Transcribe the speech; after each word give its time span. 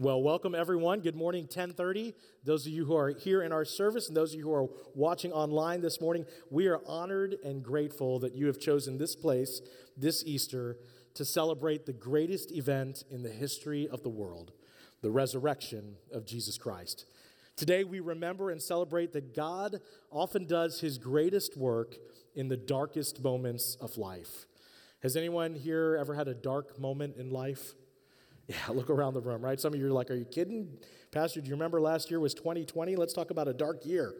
Well, 0.00 0.22
welcome 0.22 0.54
everyone. 0.54 1.00
Good 1.00 1.14
morning, 1.14 1.42
1030. 1.42 2.14
Those 2.42 2.66
of 2.66 2.72
you 2.72 2.86
who 2.86 2.96
are 2.96 3.10
here 3.10 3.42
in 3.42 3.52
our 3.52 3.66
service 3.66 4.08
and 4.08 4.16
those 4.16 4.32
of 4.32 4.38
you 4.38 4.46
who 4.46 4.54
are 4.54 4.66
watching 4.94 5.30
online 5.30 5.82
this 5.82 6.00
morning, 6.00 6.24
we 6.48 6.68
are 6.68 6.80
honored 6.86 7.36
and 7.44 7.62
grateful 7.62 8.18
that 8.20 8.34
you 8.34 8.46
have 8.46 8.58
chosen 8.58 8.96
this 8.96 9.14
place 9.14 9.60
this 9.98 10.24
Easter 10.24 10.78
to 11.12 11.22
celebrate 11.22 11.84
the 11.84 11.92
greatest 11.92 12.50
event 12.50 13.04
in 13.10 13.22
the 13.22 13.28
history 13.28 13.86
of 13.90 14.02
the 14.02 14.08
world, 14.08 14.52
the 15.02 15.10
resurrection 15.10 15.96
of 16.10 16.24
Jesus 16.24 16.56
Christ. 16.56 17.04
Today 17.54 17.84
we 17.84 18.00
remember 18.00 18.48
and 18.48 18.62
celebrate 18.62 19.12
that 19.12 19.34
God 19.34 19.82
often 20.10 20.46
does 20.46 20.80
his 20.80 20.96
greatest 20.96 21.58
work 21.58 21.96
in 22.34 22.48
the 22.48 22.56
darkest 22.56 23.22
moments 23.22 23.76
of 23.82 23.98
life. 23.98 24.46
Has 25.02 25.14
anyone 25.14 25.56
here 25.56 25.98
ever 26.00 26.14
had 26.14 26.26
a 26.26 26.32
dark 26.34 26.78
moment 26.78 27.16
in 27.18 27.28
life? 27.28 27.74
Yeah, 28.50 28.74
look 28.74 28.90
around 28.90 29.14
the 29.14 29.20
room, 29.20 29.42
right? 29.42 29.60
Some 29.60 29.74
of 29.74 29.78
you 29.78 29.86
are 29.86 29.92
like, 29.92 30.10
Are 30.10 30.16
you 30.16 30.24
kidding? 30.24 30.76
Pastor, 31.12 31.40
do 31.40 31.46
you 31.46 31.54
remember 31.54 31.80
last 31.80 32.10
year 32.10 32.18
was 32.18 32.34
2020? 32.34 32.96
Let's 32.96 33.12
talk 33.12 33.30
about 33.30 33.46
a 33.46 33.52
dark 33.52 33.86
year. 33.86 34.12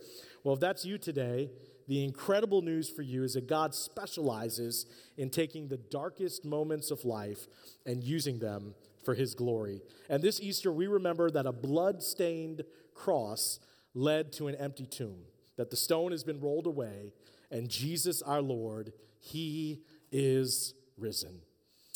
Well, 0.45 0.55
if 0.55 0.61
that's 0.61 0.85
you 0.85 0.99
today, 0.99 1.51
the 1.89 2.05
incredible 2.05 2.63
news 2.63 2.89
for 2.89 3.03
you 3.03 3.25
is 3.25 3.35
that 3.35 3.49
God 3.49 3.75
specializes 3.75 4.87
in 5.17 5.31
taking 5.31 5.67
the 5.67 5.79
darkest 5.79 6.45
moments 6.45 6.93
of 6.93 7.05
life 7.05 7.49
and 7.85 8.05
using 8.05 8.39
them 8.39 8.77
for 9.05 9.15
his 9.15 9.35
glory. 9.35 9.83
And 10.09 10.23
this 10.23 10.41
Easter, 10.41 10.71
we 10.71 10.87
remember 10.87 11.29
that 11.33 11.47
a 11.47 11.53
blood 11.53 12.01
stained 12.01 12.63
cross 12.95 13.59
led 13.95 14.33
to 14.35 14.47
an 14.47 14.55
empty 14.55 14.87
tomb, 14.87 15.23
that 15.57 15.71
the 15.71 15.77
stone 15.77 16.13
has 16.13 16.23
been 16.23 16.39
rolled 16.39 16.69
away, 16.69 17.13
and 17.51 17.69
Jesus 17.69 18.23
our 18.23 18.43
Lord, 18.43 18.93
he 19.19 19.81
is 20.13 20.75
risen. 20.97 21.41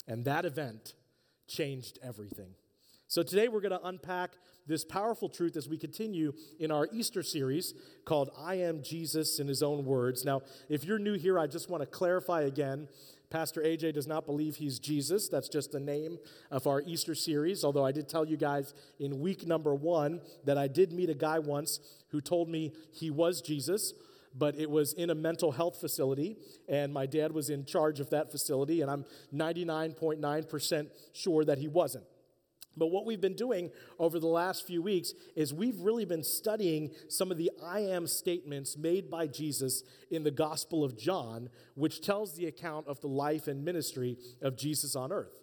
And 0.05 0.25
that 0.25 0.43
event 0.43 0.95
changed 1.47 1.99
everything. 2.03 2.55
So 3.07 3.21
today 3.23 3.47
we're 3.47 3.61
going 3.61 3.79
to 3.79 3.85
unpack 3.85 4.31
this 4.67 4.83
powerful 4.83 5.29
truth 5.29 5.55
as 5.55 5.69
we 5.69 5.77
continue 5.77 6.33
in 6.59 6.71
our 6.71 6.87
Easter 6.91 7.21
series 7.21 7.73
called 8.03 8.31
I 8.37 8.55
Am 8.55 8.81
Jesus 8.81 9.39
in 9.39 9.47
His 9.47 9.61
Own 9.61 9.85
Words. 9.85 10.25
Now, 10.25 10.41
if 10.69 10.83
you're 10.83 10.99
new 10.99 11.13
here, 11.13 11.37
I 11.37 11.45
just 11.45 11.69
want 11.69 11.81
to 11.81 11.87
clarify 11.87 12.41
again. 12.41 12.87
Pastor 13.29 13.61
AJ 13.61 13.93
does 13.93 14.07
not 14.07 14.25
believe 14.25 14.55
he's 14.55 14.79
Jesus. 14.79 15.29
That's 15.29 15.49
just 15.49 15.71
the 15.71 15.79
name 15.79 16.17
of 16.49 16.67
our 16.67 16.81
Easter 16.81 17.13
series. 17.13 17.63
Although 17.63 17.85
I 17.85 17.91
did 17.91 18.09
tell 18.09 18.25
you 18.25 18.37
guys 18.37 18.73
in 18.99 19.19
week 19.19 19.45
number 19.45 19.75
one 19.75 20.21
that 20.45 20.57
I 20.57 20.67
did 20.67 20.91
meet 20.91 21.09
a 21.09 21.15
guy 21.15 21.39
once 21.39 21.79
who 22.09 22.21
told 22.21 22.49
me 22.49 22.73
he 22.91 23.11
was 23.11 23.41
Jesus 23.41 23.93
but 24.37 24.55
it 24.55 24.69
was 24.69 24.93
in 24.93 25.09
a 25.09 25.15
mental 25.15 25.51
health 25.51 25.79
facility, 25.79 26.37
and 26.67 26.93
my 26.93 27.05
dad 27.05 27.31
was 27.31 27.49
in 27.49 27.65
charge 27.65 27.99
of 27.99 28.09
that 28.09 28.31
facility, 28.31 28.81
and 28.81 28.91
I'm 28.91 29.05
99.9% 29.33 30.87
sure 31.13 31.45
that 31.45 31.57
he 31.57 31.67
wasn't. 31.67 32.05
But 32.77 32.87
what 32.87 33.05
we've 33.05 33.21
been 33.21 33.35
doing 33.35 33.71
over 33.99 34.19
the 34.19 34.27
last 34.27 34.67
few 34.67 34.81
weeks 34.81 35.13
is 35.35 35.53
we've 35.53 35.79
really 35.79 36.05
been 36.05 36.23
studying 36.23 36.91
some 37.07 37.31
of 37.31 37.37
the 37.37 37.51
I 37.63 37.79
am 37.79 38.05
statements 38.05 38.77
made 38.77 39.09
by 39.09 39.27
Jesus 39.27 39.83
in 40.11 40.23
the 40.23 40.31
Gospel 40.31 40.83
of 40.83 40.97
John, 40.97 41.49
which 41.75 42.01
tells 42.01 42.35
the 42.35 42.47
account 42.47 42.87
of 42.87 42.99
the 42.99 43.07
life 43.07 43.47
and 43.47 43.63
ministry 43.63 44.17
of 44.41 44.57
Jesus 44.57 44.95
on 44.95 45.11
earth. 45.11 45.33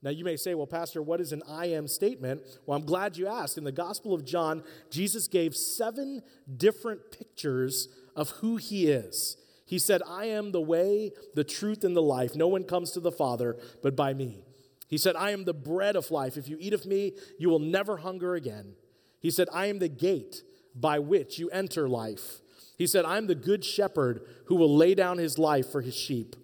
Now, 0.00 0.10
you 0.10 0.24
may 0.24 0.36
say, 0.36 0.54
well, 0.54 0.66
Pastor, 0.66 1.02
what 1.02 1.20
is 1.20 1.32
an 1.32 1.42
I 1.48 1.66
am 1.66 1.88
statement? 1.88 2.42
Well, 2.64 2.78
I'm 2.78 2.86
glad 2.86 3.16
you 3.16 3.26
asked. 3.26 3.58
In 3.58 3.64
the 3.64 3.72
Gospel 3.72 4.14
of 4.14 4.24
John, 4.24 4.62
Jesus 4.90 5.26
gave 5.26 5.56
seven 5.56 6.22
different 6.56 7.00
pictures 7.10 7.88
of 8.18 8.30
who 8.30 8.56
he 8.56 8.88
is. 8.88 9.36
He 9.64 9.78
said, 9.78 10.02
I 10.06 10.26
am 10.26 10.50
the 10.50 10.60
way, 10.60 11.12
the 11.34 11.44
truth, 11.44 11.84
and 11.84 11.96
the 11.96 12.02
life. 12.02 12.34
No 12.34 12.48
one 12.48 12.64
comes 12.64 12.90
to 12.92 13.00
the 13.00 13.12
Father 13.12 13.56
but 13.82 13.94
by 13.94 14.12
me. 14.12 14.42
He 14.88 14.98
said, 14.98 15.14
I 15.14 15.30
am 15.30 15.44
the 15.44 15.54
bread 15.54 15.94
of 15.94 16.10
life. 16.10 16.36
If 16.36 16.48
you 16.48 16.56
eat 16.58 16.72
of 16.72 16.84
me, 16.84 17.12
you 17.38 17.48
will 17.48 17.58
never 17.58 17.98
hunger 17.98 18.34
again. 18.34 18.74
He 19.20 19.30
said, 19.30 19.48
I 19.52 19.66
am 19.66 19.78
the 19.78 19.88
gate 19.88 20.42
by 20.74 20.98
which 20.98 21.38
you 21.38 21.48
enter 21.50 21.88
life. 21.88 22.40
He 22.76 22.86
said, 22.86 23.04
I 23.04 23.18
am 23.18 23.26
the 23.26 23.34
good 23.34 23.64
shepherd 23.64 24.22
who 24.46 24.56
will 24.56 24.74
lay 24.74 24.94
down 24.94 25.18
his 25.18 25.38
life 25.38 25.70
for 25.70 25.82
his 25.82 25.96
sheep. 25.96 26.34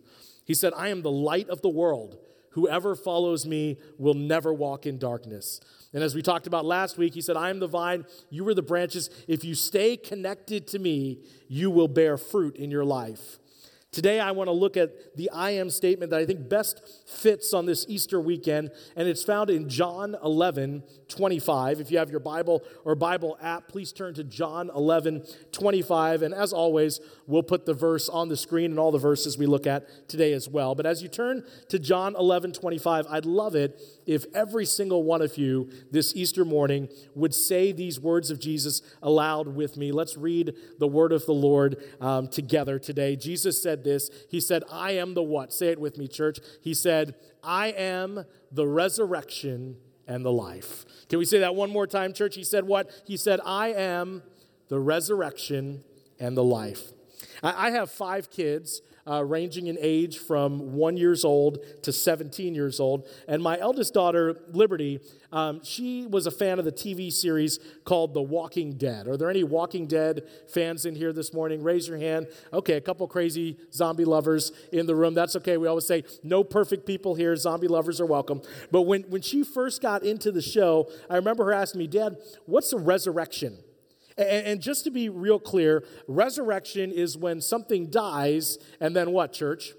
He 0.45 0.55
said, 0.55 0.73
I 0.77 0.89
am 0.89 1.03
the 1.03 1.11
light 1.11 1.49
of 1.49 1.63
the 1.63 1.69
world. 1.71 2.19
Whoever 2.51 2.95
follows 2.95 3.47
me 3.47 3.79
will 3.99 4.15
never 4.15 4.53
walk 4.53 4.87
in 4.87 4.99
darkness. 4.99 5.61
And 5.95 6.03
as 6.03 6.15
we 6.15 6.23
talked 6.23 6.49
about 6.49 6.65
last 6.65 6.99
week, 6.99 7.15
he 7.15 7.21
said, 7.21 7.37
I 7.37 7.51
am 7.51 7.61
the 7.61 7.69
vine, 7.69 8.05
you 8.29 8.47
are 8.49 8.55
the 8.55 8.63
branches. 8.63 9.09
If 9.29 9.45
you 9.45 9.55
stay 9.55 9.97
connected 9.97 10.67
to 10.69 10.79
me, 10.81 11.21
you 11.49 11.71
will 11.71 11.89
bear 11.89 12.19
fruit 12.19 12.57
in 12.57 12.71
your 12.71 12.85
life. 12.85 13.39
Today, 13.95 14.19
I 14.19 14.33
want 14.33 14.49
to 14.49 14.53
look 14.53 14.77
at 14.77 15.17
the 15.17 15.31
I 15.31 15.53
am 15.53 15.71
statement 15.71 16.11
that 16.11 16.19
I 16.19 16.27
think 16.27 16.49
best 16.49 16.83
fits 17.07 17.55
on 17.55 17.65
this 17.65 17.87
Easter 17.89 18.21
weekend, 18.21 18.73
and 18.97 19.07
it's 19.07 19.23
found 19.23 19.51
in 19.51 19.69
John 19.69 20.17
11, 20.25 20.83
25. 21.07 21.79
If 21.79 21.93
you 21.93 21.99
have 21.99 22.11
your 22.11 22.19
Bible 22.19 22.65
or 22.85 22.97
Bible 22.97 23.39
app, 23.41 23.69
please 23.69 23.93
turn 23.93 24.13
to 24.15 24.25
John 24.25 24.69
11, 24.75 25.25
25. 25.53 26.23
And 26.23 26.35
as 26.35 26.53
always, 26.53 26.99
we'll 27.29 27.45
put 27.45 27.67
the 27.67 27.73
verse 27.73 28.09
on 28.09 28.29
the 28.29 28.37
screen 28.37 28.73
and 28.73 28.81
all 28.81 28.91
the 28.91 28.99
verses 28.99 29.39
we 29.39 29.47
look 29.47 29.65
at 29.65 30.09
today 30.09 30.33
as 30.33 30.49
well. 30.49 30.75
But 30.75 30.87
as 30.87 31.01
you 31.01 31.09
turn 31.09 31.45
to 31.69 31.79
John 31.79 32.17
11, 32.17 32.51
25, 32.51 33.07
I'd 33.09 33.27
love 33.27 33.55
it 33.55 33.81
if 34.07 34.25
every 34.35 34.67
single 34.67 35.05
one 35.05 35.23
of 35.23 35.39
you 35.39 35.71
this 35.93 36.17
Easter 36.17 36.45
morning 36.45 36.89
would 37.15 37.33
say 37.33 37.71
these 37.71 38.01
words 38.01 38.33
of 38.33 38.41
Jesus 38.41 38.83
aloud 39.03 39.47
with 39.55 39.77
me. 39.77 39.93
Let's 39.93 40.17
read 40.17 40.55
the 40.81 40.89
word 40.89 41.13
of 41.13 41.27
the 41.27 41.33
Lord 41.33 41.77
um, 42.01 42.27
together 42.27 42.81
today. 42.81 43.15
Jesus 43.15 43.63
said, 43.63 43.84
this. 43.85 44.11
He 44.31 44.41
said, 44.41 44.65
I 44.71 44.93
am 44.93 45.15
the 45.15 45.23
what? 45.23 45.53
Say 45.53 45.69
it 45.69 45.79
with 45.79 45.99
me, 45.99 46.09
church. 46.09 46.41
He 46.63 46.75
said, 46.75 47.15
I 47.43 47.69
am 47.69 48.25
the 48.51 48.67
resurrection 48.67 49.77
and 50.07 50.25
the 50.25 50.33
life. 50.33 50.85
Can 51.09 51.19
we 51.19 51.25
say 51.25 51.39
that 51.41 51.55
one 51.55 51.71
more 51.71 51.87
time, 51.87 52.13
church? 52.13 52.35
He 52.35 52.45
said, 52.45 52.65
What? 52.65 52.91
He 53.07 53.17
said, 53.17 53.41
I 53.45 53.69
am 53.69 54.23
the 54.69 54.81
resurrection 54.81 55.85
and 56.19 56.37
the 56.37 56.45
life. 56.45 56.93
I 57.43 57.71
have 57.71 57.91
five 57.91 58.31
kids 58.31 58.81
uh, 59.07 59.25
ranging 59.25 59.67
in 59.67 59.77
age 59.81 60.19
from 60.19 60.73
one 60.73 60.97
years 60.97 61.25
old 61.25 61.59
to 61.83 61.93
17 61.93 62.55
years 62.55 62.81
old. 62.81 63.07
And 63.29 63.43
my 63.43 63.59
eldest 63.59 63.95
daughter, 63.95 64.37
Liberty, 64.53 65.01
um, 65.33 65.63
she 65.65 66.07
was 66.07 66.27
a 66.27 66.31
fan 66.31 66.59
of 66.59 66.65
the 66.65 66.73
TV 66.73 67.13
series 67.13 67.59
called 67.85 68.15
The 68.15 68.23
Walking 68.23 68.75
Dead. 68.75 69.09
Are 69.09 69.17
there 69.17 69.31
any 69.31 69.45
Walking 69.45 69.87
Dead 69.87 70.23
fans 70.49 70.87
in 70.87 70.95
here 70.95 71.13
this 71.13 71.35
morning? 71.35 71.63
Raise 71.63 71.89
your 71.89 71.99
hand. 71.99 72.29
Okay, 72.53 72.75
a 72.75 72.81
couple 72.81 73.07
crazy 73.09 73.59
zombie 73.73 74.05
lovers 74.05 74.53
in 74.73 74.87
the 74.87 74.95
room. 74.95 75.13
That's 75.15 75.37
okay. 75.37 75.57
We 75.57 75.67
always 75.67 75.87
say 75.87 76.05
no 76.23 76.45
perfect 76.45 76.87
people 76.87 77.15
here. 77.15 77.35
Zombie 77.37 77.69
lovers 77.69 78.01
are 78.01 78.07
welcome. 78.07 78.43
But 78.71 78.83
when, 78.83 79.03
when 79.03 79.23
she 79.23 79.43
first 79.43 79.83
got 79.83 80.03
into 80.03 80.31
the 80.31 80.43
show, 80.43 80.89
I 81.11 81.17
remember 81.17 81.45
her 81.47 81.53
asking 81.53 81.81
me, 81.81 81.87
Dad, 81.89 82.17
what's 82.47 82.73
a 82.73 82.79
resurrection? 82.79 83.59
And, 84.17 84.61
just 84.61 84.85
to 84.85 84.91
be 84.91 85.09
real 85.09 85.41
clear, 85.41 85.85
resurrection 86.07 86.93
is 86.93 87.17
when 87.19 87.41
something 87.41 87.91
dies 87.91 88.59
and 88.81 88.95
then 88.95 89.11
what, 89.11 89.33
church? 89.33 89.73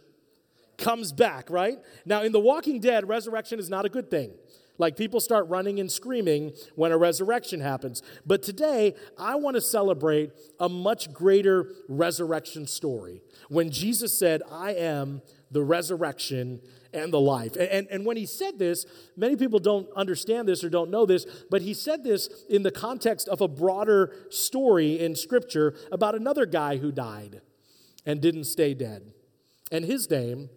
Comes 0.78 1.13
back, 1.13 1.50
right? 1.50 1.78
Now, 2.06 2.22
in 2.22 2.34
The 2.34 2.40
Walking 2.40 2.81
Dead, 2.81 3.07
resurrection 3.07 3.59
is 3.59 3.69
not 3.69 3.85
a 3.85 3.90
good 3.90 4.12
thing. 4.12 4.34
Like 4.78 4.97
people 4.97 5.22
start 5.22 5.47
running 5.47 5.79
and 5.79 5.90
screaming 5.90 6.51
when 6.75 6.91
a 6.91 6.97
resurrection 6.97 7.62
happens. 7.62 8.01
But 8.25 8.44
today, 8.44 8.96
I 9.18 9.35
want 9.35 9.56
to 9.56 9.62
celebrate 9.62 10.31
a 10.59 10.67
much 10.67 11.13
greater 11.13 11.72
resurrection 11.88 12.67
story. 12.67 13.22
When 13.47 13.69
Jesus 13.69 14.17
said, 14.17 14.41
I 14.52 14.72
am 14.73 15.22
the 15.50 15.63
resurrection 15.63 16.59
and 16.96 17.14
the 17.14 17.20
life. 17.20 17.56
And, 17.56 17.88
and 17.92 18.06
when 18.06 18.18
he 18.18 18.26
said 18.26 18.58
this, 18.58 18.86
many 19.16 19.36
people 19.36 19.60
don't 19.60 19.88
understand 19.96 20.48
this 20.48 20.64
or 20.64 20.70
don't 20.70 20.90
know 20.90 21.06
this, 21.06 21.26
but 21.52 21.62
he 21.62 21.74
said 21.74 22.04
this 22.04 22.30
in 22.50 22.64
the 22.64 22.72
context 22.72 23.28
of 23.28 23.42
a 23.42 23.48
broader 23.48 24.14
story 24.30 25.00
in 25.00 25.16
Scripture 25.16 25.76
about 25.92 26.16
another 26.16 26.46
guy 26.46 26.78
who 26.78 26.92
died 26.92 27.42
and 28.06 28.22
didn't 28.22 28.46
stay 28.46 28.74
dead. 28.74 29.12
And 29.72 29.86
his 29.86 30.10
name 30.10 30.50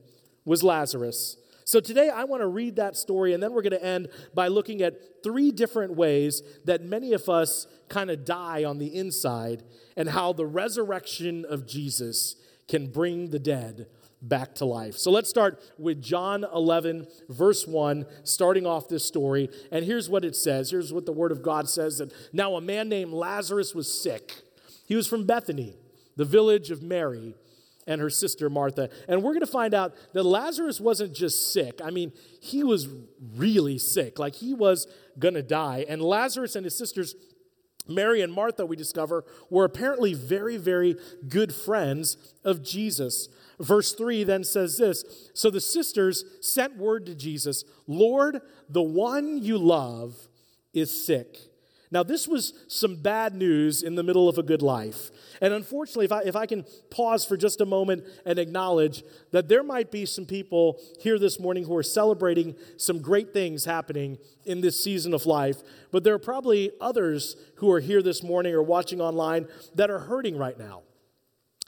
was 0.45 0.63
Lazarus. 0.63 1.37
So 1.65 1.81
today 1.81 2.09
I 2.09 2.25
want 2.25 2.41
to 2.41 2.47
read 2.47 2.77
that 2.77 2.97
story, 2.97 3.35
and 3.35 3.43
then 3.43 3.53
we're 3.53 3.63
going 3.63 3.73
to 3.73 3.85
end 3.85 4.09
by 4.35 4.49
looking 4.49 4.81
at 4.81 5.23
three 5.23 5.51
different 5.51 5.97
ways 5.97 6.43
that 6.65 6.83
many 6.83 7.13
of 7.13 7.29
us 7.29 7.67
kind 7.89 8.11
of 8.11 8.25
die 8.25 8.65
on 8.65 8.79
the 8.79 8.95
inside 8.95 9.65
and 9.97 10.09
how 10.09 10.33
the 10.33 10.47
resurrection 10.47 11.45
of 11.45 11.67
Jesus 11.67 12.37
can 12.69 12.87
bring 12.87 13.31
the 13.31 13.39
dead 13.39 13.87
back 14.21 14.55
to 14.57 14.65
life. 14.65 14.97
So 14.97 15.11
let's 15.11 15.31
start 15.31 15.61
with 15.79 16.03
John 16.03 16.45
11, 16.53 17.07
verse 17.29 17.67
1, 17.67 18.07
starting 18.25 18.67
off 18.67 18.89
this 18.89 19.05
story. 19.05 19.49
And 19.71 19.85
here's 19.85 20.09
what 20.09 20.25
it 20.25 20.35
says. 20.35 20.71
Here's 20.71 20.93
what 20.93 21.07
the 21.07 21.13
Word 21.13 21.33
of 21.33 21.43
God 21.43 21.69
says 21.69 21.99
that 21.99 22.13
now 22.33 22.57
a 22.57 22.61
man 22.61 22.89
named 22.89 23.13
Lazarus 23.13 23.75
was 23.75 23.91
sick. 23.91 24.35
He 24.87 24.97
was 24.97 25.07
from 25.07 25.25
Bethany, 25.25 25.77
the 26.17 26.25
village 26.25 26.71
of 26.71 26.83
Mary 26.83 27.35
and 27.87 28.01
her 28.01 28.11
sister 28.11 28.51
Martha. 28.51 28.91
And 29.07 29.23
we're 29.23 29.33
going 29.33 29.41
to 29.41 29.47
find 29.47 29.73
out 29.73 29.95
that 30.13 30.25
Lazarus 30.25 30.81
wasn't 30.81 31.15
just 31.15 31.53
sick. 31.53 31.81
I 31.83 31.91
mean, 31.91 32.13
he 32.41 32.63
was 32.63 32.89
really 33.37 33.79
sick. 33.79 34.19
Like 34.19 34.35
he 34.35 34.53
was 34.53 34.87
going 35.19 35.35
to 35.35 35.43
die. 35.43 35.87
And 35.89 36.03
Lazarus 36.03 36.55
and 36.55 36.65
his 36.65 36.77
sisters 36.77 37.15
Mary 37.89 38.21
and 38.21 38.33
Martha, 38.33 38.67
we 38.67 38.77
discover, 38.77 39.25
were 39.51 39.65
apparently 39.65 40.13
very, 40.13 40.57
very 40.57 40.97
good 41.29 41.55
friends 41.55 42.17
of 42.45 42.63
Jesus. 42.63 43.29
Verse 43.61 43.93
3 43.93 44.25
then 44.25 44.45
says 44.45 44.77
this 44.77 45.31
So 45.35 45.51
the 45.51 45.61
sisters 45.61 46.25
sent 46.41 46.77
word 46.77 47.07
to 47.07 47.15
Jesus 47.15 47.65
Lord, 47.87 48.41
the 48.69 48.83
one 48.83 49.39
you 49.39 49.59
love 49.59 50.17
is 50.73 51.07
sick. 51.07 51.39
Now, 51.91 52.03
this 52.03 52.29
was 52.29 52.53
some 52.69 52.97
bad 52.97 53.35
news 53.35 53.83
in 53.83 53.95
the 53.95 54.03
middle 54.03 54.29
of 54.29 54.37
a 54.37 54.43
good 54.43 54.61
life. 54.61 55.11
And 55.41 55.55
unfortunately, 55.55 56.05
if 56.05 56.13
I, 56.13 56.21
if 56.21 56.37
I 56.37 56.45
can 56.45 56.67
pause 56.91 57.25
for 57.25 57.37
just 57.37 57.63
a 57.63 57.67
moment 57.67 58.05
and 58.27 58.39
acknowledge 58.39 59.03
that 59.31 59.49
there 59.49 59.63
might 59.63 59.91
be 59.91 60.05
some 60.05 60.27
people 60.27 60.79
here 61.01 61.19
this 61.19 61.41
morning 61.41 61.65
who 61.65 61.75
are 61.75 61.83
celebrating 61.83 62.57
some 62.77 63.01
great 63.01 63.33
things 63.33 63.65
happening 63.65 64.19
in 64.45 64.61
this 64.61 64.83
season 64.83 65.15
of 65.15 65.25
life, 65.25 65.63
but 65.91 66.05
there 66.05 66.13
are 66.13 66.19
probably 66.19 66.73
others 66.79 67.37
who 67.57 67.71
are 67.73 67.81
here 67.81 68.03
this 68.03 68.23
morning 68.23 68.53
or 68.53 68.63
watching 68.63 69.01
online 69.01 69.49
that 69.75 69.91
are 69.91 70.01
hurting 70.01 70.37
right 70.37 70.59
now 70.59 70.83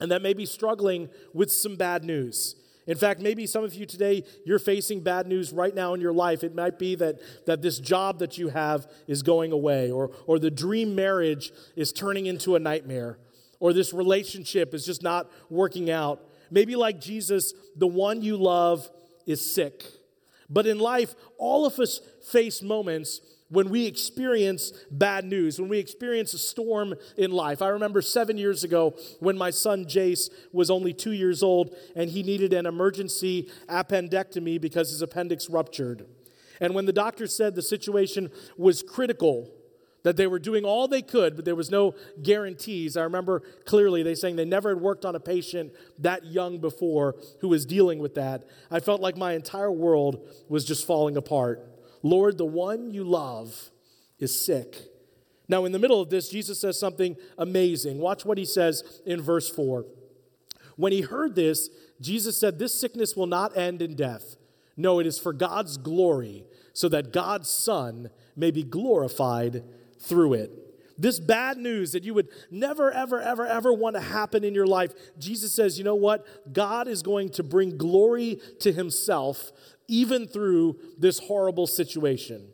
and 0.00 0.10
that 0.10 0.22
may 0.22 0.34
be 0.34 0.46
struggling 0.46 1.08
with 1.32 1.52
some 1.52 1.76
bad 1.76 2.04
news. 2.04 2.56
In 2.86 2.96
fact, 2.96 3.20
maybe 3.20 3.46
some 3.46 3.62
of 3.62 3.74
you 3.74 3.86
today, 3.86 4.24
you're 4.44 4.58
facing 4.58 5.00
bad 5.00 5.26
news 5.26 5.52
right 5.52 5.74
now 5.74 5.94
in 5.94 6.00
your 6.00 6.12
life. 6.12 6.42
It 6.42 6.54
might 6.54 6.78
be 6.78 6.94
that, 6.96 7.20
that 7.46 7.62
this 7.62 7.78
job 7.78 8.18
that 8.18 8.38
you 8.38 8.48
have 8.48 8.90
is 9.06 9.22
going 9.22 9.52
away, 9.52 9.90
or, 9.90 10.10
or 10.26 10.38
the 10.38 10.50
dream 10.50 10.94
marriage 10.94 11.52
is 11.76 11.92
turning 11.92 12.26
into 12.26 12.56
a 12.56 12.58
nightmare, 12.58 13.18
or 13.60 13.72
this 13.72 13.92
relationship 13.92 14.74
is 14.74 14.84
just 14.84 15.02
not 15.02 15.30
working 15.50 15.90
out. 15.90 16.24
Maybe, 16.50 16.74
like 16.74 17.00
Jesus, 17.00 17.54
the 17.76 17.86
one 17.86 18.22
you 18.22 18.36
love 18.36 18.90
is 19.26 19.48
sick. 19.48 19.84
But 20.48 20.66
in 20.66 20.80
life, 20.80 21.14
all 21.38 21.64
of 21.64 21.78
us 21.78 22.00
face 22.28 22.60
moments 22.60 23.20
when 23.50 23.68
we 23.68 23.86
experience 23.86 24.72
bad 24.90 25.24
news, 25.24 25.60
when 25.60 25.68
we 25.68 25.78
experience 25.78 26.32
a 26.32 26.38
storm 26.38 26.94
in 27.16 27.30
life. 27.30 27.60
I 27.60 27.68
remember 27.68 28.00
seven 28.00 28.38
years 28.38 28.64
ago 28.64 28.96
when 29.18 29.36
my 29.36 29.50
son 29.50 29.84
Jace 29.84 30.30
was 30.52 30.70
only 30.70 30.94
two 30.94 31.12
years 31.12 31.42
old 31.42 31.76
and 31.94 32.10
he 32.10 32.22
needed 32.22 32.52
an 32.52 32.64
emergency 32.64 33.50
appendectomy 33.68 34.60
because 34.60 34.90
his 34.90 35.02
appendix 35.02 35.50
ruptured. 35.50 36.06
And 36.60 36.74
when 36.74 36.86
the 36.86 36.92
doctor 36.92 37.26
said 37.26 37.54
the 37.54 37.62
situation 37.62 38.30
was 38.56 38.82
critical, 38.82 39.50
that 40.02 40.16
they 40.16 40.26
were 40.26 40.38
doing 40.38 40.64
all 40.64 40.88
they 40.88 41.02
could, 41.02 41.36
but 41.36 41.44
there 41.44 41.54
was 41.54 41.70
no 41.70 41.94
guarantees. 42.22 42.96
I 42.96 43.02
remember 43.02 43.40
clearly 43.66 44.02
they 44.02 44.14
saying 44.14 44.36
they 44.36 44.44
never 44.44 44.70
had 44.70 44.80
worked 44.80 45.04
on 45.04 45.14
a 45.14 45.20
patient 45.20 45.72
that 45.98 46.24
young 46.24 46.58
before 46.58 47.16
who 47.40 47.48
was 47.48 47.66
dealing 47.66 47.98
with 47.98 48.14
that. 48.14 48.46
I 48.70 48.80
felt 48.80 49.00
like 49.00 49.16
my 49.16 49.34
entire 49.34 49.70
world 49.70 50.26
was 50.48 50.64
just 50.64 50.86
falling 50.86 51.16
apart. 51.16 51.66
Lord, 52.02 52.38
the 52.38 52.46
one 52.46 52.90
you 52.90 53.04
love 53.04 53.70
is 54.18 54.38
sick. 54.38 54.76
Now, 55.48 55.64
in 55.64 55.72
the 55.72 55.78
middle 55.78 56.00
of 56.00 56.10
this, 56.10 56.28
Jesus 56.28 56.60
says 56.60 56.78
something 56.78 57.16
amazing. 57.36 57.98
Watch 57.98 58.24
what 58.24 58.38
he 58.38 58.44
says 58.44 59.00
in 59.04 59.20
verse 59.20 59.50
4. 59.50 59.84
When 60.76 60.92
he 60.92 61.00
heard 61.00 61.34
this, 61.34 61.68
Jesus 62.00 62.38
said, 62.38 62.58
This 62.58 62.78
sickness 62.78 63.16
will 63.16 63.26
not 63.26 63.56
end 63.56 63.82
in 63.82 63.96
death. 63.96 64.36
No, 64.76 65.00
it 65.00 65.06
is 65.06 65.18
for 65.18 65.32
God's 65.32 65.76
glory, 65.76 66.44
so 66.72 66.88
that 66.88 67.12
God's 67.12 67.50
Son 67.50 68.10
may 68.36 68.50
be 68.50 68.62
glorified 68.62 69.64
through 69.98 70.34
it. 70.34 70.70
This 70.96 71.18
bad 71.18 71.56
news 71.56 71.92
that 71.92 72.04
you 72.04 72.12
would 72.14 72.28
never, 72.50 72.92
ever, 72.92 73.20
ever, 73.20 73.46
ever 73.46 73.72
want 73.72 73.96
to 73.96 74.02
happen 74.02 74.44
in 74.44 74.54
your 74.54 74.66
life, 74.66 74.92
Jesus 75.18 75.52
says, 75.52 75.78
you 75.78 75.84
know 75.84 75.94
what? 75.94 76.52
God 76.52 76.88
is 76.88 77.02
going 77.02 77.30
to 77.30 77.42
bring 77.42 77.78
glory 77.78 78.38
to 78.60 78.70
himself 78.70 79.50
even 79.90 80.26
through 80.26 80.78
this 80.96 81.18
horrible 81.18 81.66
situation. 81.66 82.48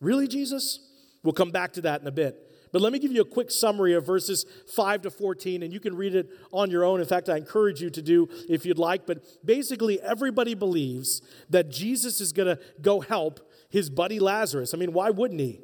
Really, 0.00 0.26
Jesus? 0.26 0.80
We'll 1.22 1.34
come 1.34 1.50
back 1.50 1.74
to 1.74 1.82
that 1.82 2.00
in 2.00 2.06
a 2.06 2.12
bit. 2.12 2.46
But 2.72 2.82
let 2.82 2.92
me 2.92 2.98
give 2.98 3.12
you 3.12 3.20
a 3.20 3.26
quick 3.26 3.50
summary 3.50 3.94
of 3.94 4.06
verses 4.06 4.46
5 4.74 5.02
to 5.02 5.10
14, 5.10 5.62
and 5.62 5.72
you 5.72 5.80
can 5.80 5.96
read 5.96 6.14
it 6.14 6.30
on 6.52 6.70
your 6.70 6.84
own. 6.84 7.00
In 7.00 7.06
fact, 7.06 7.28
I 7.28 7.36
encourage 7.36 7.82
you 7.82 7.90
to 7.90 8.00
do 8.00 8.28
if 8.48 8.64
you'd 8.64 8.78
like. 8.78 9.06
But 9.06 9.24
basically, 9.44 10.00
everybody 10.00 10.54
believes 10.54 11.20
that 11.50 11.68
Jesus 11.68 12.20
is 12.20 12.32
going 12.32 12.56
to 12.56 12.62
go 12.80 13.00
help 13.00 13.40
his 13.70 13.90
buddy 13.90 14.20
Lazarus. 14.20 14.72
I 14.72 14.78
mean, 14.78 14.92
why 14.92 15.10
wouldn't 15.10 15.40
he? 15.40 15.60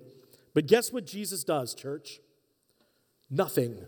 But 0.52 0.66
guess 0.66 0.92
what 0.92 1.06
Jesus 1.06 1.44
does, 1.44 1.74
church? 1.74 2.20
Nothing. 3.30 3.84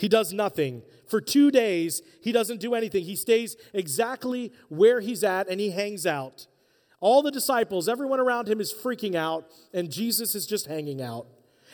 He 0.00 0.08
does 0.08 0.32
nothing. 0.32 0.80
For 1.08 1.20
two 1.20 1.50
days, 1.50 2.00
he 2.22 2.32
doesn't 2.32 2.58
do 2.58 2.74
anything. 2.74 3.04
He 3.04 3.16
stays 3.16 3.54
exactly 3.74 4.50
where 4.70 5.00
he's 5.00 5.22
at 5.22 5.46
and 5.46 5.60
he 5.60 5.72
hangs 5.72 6.06
out. 6.06 6.46
All 7.00 7.20
the 7.20 7.30
disciples, 7.30 7.86
everyone 7.86 8.18
around 8.18 8.48
him 8.48 8.62
is 8.62 8.72
freaking 8.72 9.14
out, 9.14 9.50
and 9.74 9.92
Jesus 9.92 10.34
is 10.34 10.46
just 10.46 10.68
hanging 10.68 11.02
out. 11.02 11.26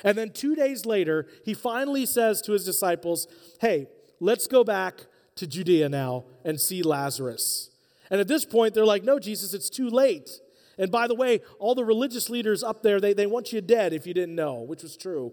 And 0.02 0.19
then 0.19 0.31
two 0.31 0.56
days 0.56 0.84
later, 0.84 1.28
he 1.44 1.55
finally 1.55 2.05
says 2.05 2.43
to 2.43 2.52
his 2.52 2.64
disciples, 2.64 3.28
Hey, 3.61 3.87
let's 4.19 4.49
go 4.49 4.64
back 4.64 5.06
to 5.37 5.46
Judea 5.46 5.88
now 5.88 6.25
and 6.44 6.61
see 6.61 6.82
Lazarus. 6.82 7.70
And 8.11 8.20
at 8.20 8.26
this 8.26 8.44
point, 8.44 8.75
they're 8.75 8.84
like, 8.84 9.05
No, 9.05 9.20
Jesus, 9.20 9.55
it's 9.55 9.70
too 9.70 9.88
late. 9.88 10.40
And 10.78 10.90
by 10.90 11.06
the 11.06 11.14
way, 11.14 11.43
all 11.61 11.76
the 11.76 11.84
religious 11.84 12.28
leaders 12.28 12.64
up 12.64 12.82
there, 12.82 13.00
they, 13.00 13.12
they 13.12 13.26
want 13.26 13.52
you 13.52 13.61
dead 13.61 13.93
if 13.93 14.05
you 14.05 14.14
didn't 14.14 14.34
know, 14.34 14.55
which 14.62 14.82
was 14.82 14.96
true. 14.96 15.32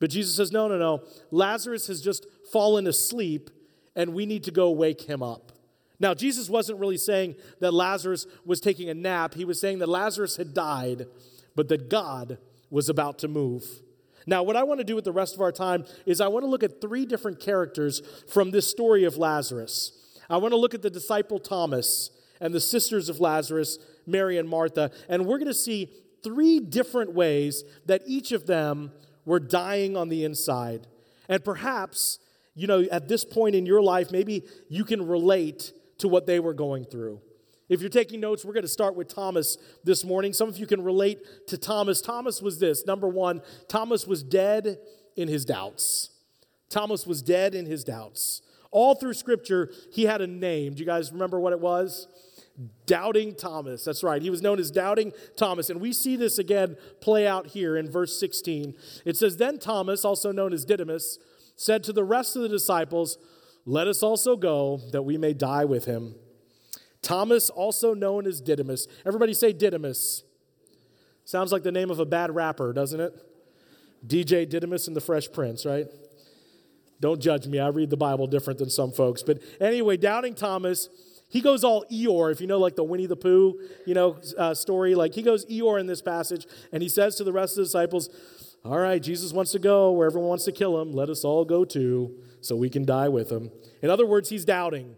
But 0.00 0.10
Jesus 0.10 0.34
says, 0.34 0.52
No, 0.52 0.68
no, 0.68 0.78
no. 0.78 1.02
Lazarus 1.30 1.86
has 1.88 2.00
just 2.00 2.26
fallen 2.52 2.86
asleep, 2.86 3.50
and 3.96 4.14
we 4.14 4.26
need 4.26 4.44
to 4.44 4.50
go 4.50 4.70
wake 4.70 5.02
him 5.02 5.22
up. 5.22 5.52
Now, 6.00 6.14
Jesus 6.14 6.48
wasn't 6.48 6.78
really 6.78 6.96
saying 6.96 7.34
that 7.60 7.74
Lazarus 7.74 8.26
was 8.44 8.60
taking 8.60 8.88
a 8.88 8.94
nap. 8.94 9.34
He 9.34 9.44
was 9.44 9.60
saying 9.60 9.80
that 9.80 9.88
Lazarus 9.88 10.36
had 10.36 10.54
died, 10.54 11.06
but 11.56 11.68
that 11.68 11.88
God 11.88 12.38
was 12.70 12.88
about 12.88 13.18
to 13.20 13.28
move. 13.28 13.64
Now, 14.26 14.42
what 14.42 14.56
I 14.56 14.62
want 14.62 14.78
to 14.78 14.84
do 14.84 14.94
with 14.94 15.04
the 15.04 15.12
rest 15.12 15.34
of 15.34 15.40
our 15.40 15.50
time 15.50 15.84
is 16.06 16.20
I 16.20 16.28
want 16.28 16.44
to 16.44 16.50
look 16.50 16.62
at 16.62 16.80
three 16.80 17.06
different 17.06 17.40
characters 17.40 18.02
from 18.28 18.50
this 18.50 18.68
story 18.68 19.04
of 19.04 19.16
Lazarus. 19.16 19.92
I 20.30 20.36
want 20.36 20.52
to 20.52 20.58
look 20.58 20.74
at 20.74 20.82
the 20.82 20.90
disciple 20.90 21.38
Thomas 21.38 22.10
and 22.40 22.54
the 22.54 22.60
sisters 22.60 23.08
of 23.08 23.20
Lazarus, 23.20 23.78
Mary 24.06 24.38
and 24.38 24.48
Martha, 24.48 24.90
and 25.08 25.26
we're 25.26 25.38
going 25.38 25.48
to 25.48 25.54
see 25.54 25.90
three 26.22 26.60
different 26.60 27.14
ways 27.14 27.64
that 27.86 28.02
each 28.06 28.32
of 28.32 28.46
them 28.46 28.92
were 29.28 29.38
dying 29.38 29.96
on 29.96 30.08
the 30.08 30.24
inside. 30.24 30.86
And 31.28 31.44
perhaps, 31.44 32.18
you 32.54 32.66
know, 32.66 32.84
at 32.90 33.08
this 33.08 33.24
point 33.24 33.54
in 33.54 33.66
your 33.66 33.82
life, 33.82 34.10
maybe 34.10 34.42
you 34.68 34.84
can 34.84 35.06
relate 35.06 35.72
to 35.98 36.08
what 36.08 36.26
they 36.26 36.40
were 36.40 36.54
going 36.54 36.84
through. 36.84 37.20
If 37.68 37.80
you're 37.82 37.90
taking 37.90 38.20
notes, 38.20 38.44
we're 38.46 38.54
going 38.54 38.62
to 38.62 38.68
start 38.68 38.96
with 38.96 39.14
Thomas 39.14 39.58
this 39.84 40.02
morning. 40.02 40.32
Some 40.32 40.48
of 40.48 40.56
you 40.56 40.66
can 40.66 40.82
relate 40.82 41.46
to 41.48 41.58
Thomas. 41.58 42.00
Thomas 42.00 42.40
was 42.40 42.58
this 42.58 42.86
number 42.86 43.06
one, 43.06 43.42
Thomas 43.68 44.06
was 44.06 44.22
dead 44.22 44.78
in 45.16 45.28
his 45.28 45.44
doubts. 45.44 46.10
Thomas 46.70 47.06
was 47.06 47.20
dead 47.20 47.54
in 47.54 47.66
his 47.66 47.84
doubts. 47.84 48.40
All 48.70 48.94
through 48.94 49.14
Scripture, 49.14 49.70
he 49.92 50.04
had 50.04 50.22
a 50.22 50.26
name. 50.26 50.74
Do 50.74 50.80
you 50.80 50.86
guys 50.86 51.12
remember 51.12 51.38
what 51.38 51.52
it 51.52 51.60
was? 51.60 52.06
Doubting 52.86 53.34
Thomas. 53.34 53.84
That's 53.84 54.02
right. 54.02 54.20
He 54.20 54.30
was 54.30 54.42
known 54.42 54.58
as 54.58 54.70
Doubting 54.70 55.12
Thomas. 55.36 55.70
And 55.70 55.80
we 55.80 55.92
see 55.92 56.16
this 56.16 56.38
again 56.38 56.76
play 57.00 57.26
out 57.26 57.48
here 57.48 57.76
in 57.76 57.90
verse 57.90 58.18
16. 58.18 58.74
It 59.04 59.16
says, 59.16 59.36
Then 59.36 59.58
Thomas, 59.58 60.04
also 60.04 60.32
known 60.32 60.52
as 60.52 60.64
Didymus, 60.64 61.18
said 61.56 61.84
to 61.84 61.92
the 61.92 62.04
rest 62.04 62.34
of 62.34 62.42
the 62.42 62.48
disciples, 62.48 63.18
Let 63.64 63.86
us 63.86 64.02
also 64.02 64.36
go, 64.36 64.80
that 64.92 65.02
we 65.02 65.16
may 65.18 65.34
die 65.34 65.64
with 65.64 65.84
him. 65.84 66.16
Thomas, 67.00 67.48
also 67.48 67.94
known 67.94 68.26
as 68.26 68.40
Didymus. 68.40 68.88
Everybody 69.06 69.34
say 69.34 69.52
Didymus. 69.52 70.24
Sounds 71.24 71.52
like 71.52 71.62
the 71.62 71.72
name 71.72 71.90
of 71.90 72.00
a 72.00 72.06
bad 72.06 72.34
rapper, 72.34 72.72
doesn't 72.72 73.00
it? 73.00 73.14
DJ 74.06 74.48
Didymus 74.48 74.88
and 74.88 74.96
the 74.96 75.00
Fresh 75.00 75.30
Prince, 75.32 75.64
right? 75.64 75.86
Don't 77.00 77.20
judge 77.20 77.46
me. 77.46 77.60
I 77.60 77.68
read 77.68 77.90
the 77.90 77.96
Bible 77.96 78.26
different 78.26 78.58
than 78.58 78.70
some 78.70 78.90
folks. 78.90 79.22
But 79.22 79.38
anyway, 79.60 79.96
Doubting 79.96 80.34
Thomas 80.34 80.88
he 81.28 81.40
goes 81.40 81.64
all 81.64 81.84
Eeyore, 81.92 82.32
if 82.32 82.40
you 82.40 82.46
know, 82.46 82.58
like 82.58 82.76
the 82.76 82.84
Winnie 82.84 83.06
the 83.06 83.16
Pooh, 83.16 83.60
you 83.86 83.94
know, 83.94 84.18
uh, 84.36 84.54
story. 84.54 84.94
Like 84.94 85.14
he 85.14 85.22
goes 85.22 85.44
Eeyore 85.46 85.78
in 85.78 85.86
this 85.86 86.02
passage, 86.02 86.46
and 86.72 86.82
he 86.82 86.88
says 86.88 87.16
to 87.16 87.24
the 87.24 87.32
rest 87.32 87.52
of 87.52 87.56
the 87.58 87.64
disciples, 87.64 88.08
"All 88.64 88.78
right, 88.78 89.02
Jesus 89.02 89.32
wants 89.32 89.52
to 89.52 89.58
go 89.58 89.92
where 89.92 90.06
everyone 90.06 90.28
wants 90.30 90.44
to 90.44 90.52
kill 90.52 90.80
him. 90.80 90.92
Let 90.92 91.10
us 91.10 91.24
all 91.24 91.44
go 91.44 91.64
too, 91.64 92.14
so 92.40 92.56
we 92.56 92.70
can 92.70 92.84
die 92.84 93.08
with 93.08 93.30
him." 93.30 93.50
In 93.82 93.90
other 93.90 94.06
words, 94.06 94.28
he's 94.30 94.44
doubting. 94.44 94.96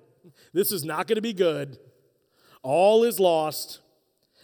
This 0.52 0.72
is 0.72 0.84
not 0.84 1.06
going 1.06 1.16
to 1.16 1.22
be 1.22 1.32
good. 1.32 1.78
All 2.62 3.04
is 3.04 3.18
lost. 3.18 3.80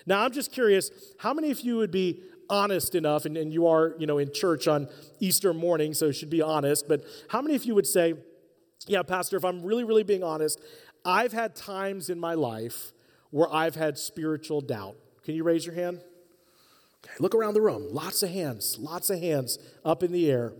Now, 0.06 0.24
I'm 0.24 0.32
just 0.32 0.52
curious, 0.52 0.90
how 1.18 1.34
many 1.34 1.50
of 1.50 1.60
you 1.60 1.76
would 1.76 1.90
be 1.90 2.22
honest 2.48 2.94
enough, 2.94 3.24
and, 3.24 3.36
and 3.36 3.52
you 3.52 3.66
are, 3.66 3.94
you 3.98 4.06
know, 4.06 4.18
in 4.18 4.32
church 4.32 4.68
on 4.68 4.88
Easter 5.18 5.52
morning, 5.52 5.94
so 5.94 6.12
should 6.12 6.30
be 6.30 6.40
honest, 6.40 6.86
but 6.88 7.04
how 7.28 7.42
many 7.42 7.56
of 7.56 7.64
you 7.64 7.74
would 7.74 7.86
say, 7.86 8.14
yeah, 8.86 9.02
Pastor, 9.02 9.36
if 9.36 9.44
I'm 9.44 9.64
really, 9.64 9.82
really 9.82 10.04
being 10.04 10.22
honest, 10.22 10.60
I've 11.06 11.32
had 11.32 11.54
times 11.54 12.10
in 12.10 12.18
my 12.18 12.34
life 12.34 12.92
where 13.30 13.52
I've 13.52 13.76
had 13.76 13.96
spiritual 13.96 14.60
doubt. 14.60 14.96
Can 15.24 15.34
you 15.34 15.44
raise 15.44 15.64
your 15.64 15.74
hand? 15.74 16.00
Okay, 17.04 17.14
look 17.20 17.34
around 17.34 17.54
the 17.54 17.60
room. 17.60 17.86
Lots 17.90 18.22
of 18.22 18.30
hands, 18.30 18.76
lots 18.78 19.08
of 19.08 19.20
hands 19.20 19.58
up 19.84 20.02
in 20.02 20.10
the 20.10 20.30
air. 20.30 20.52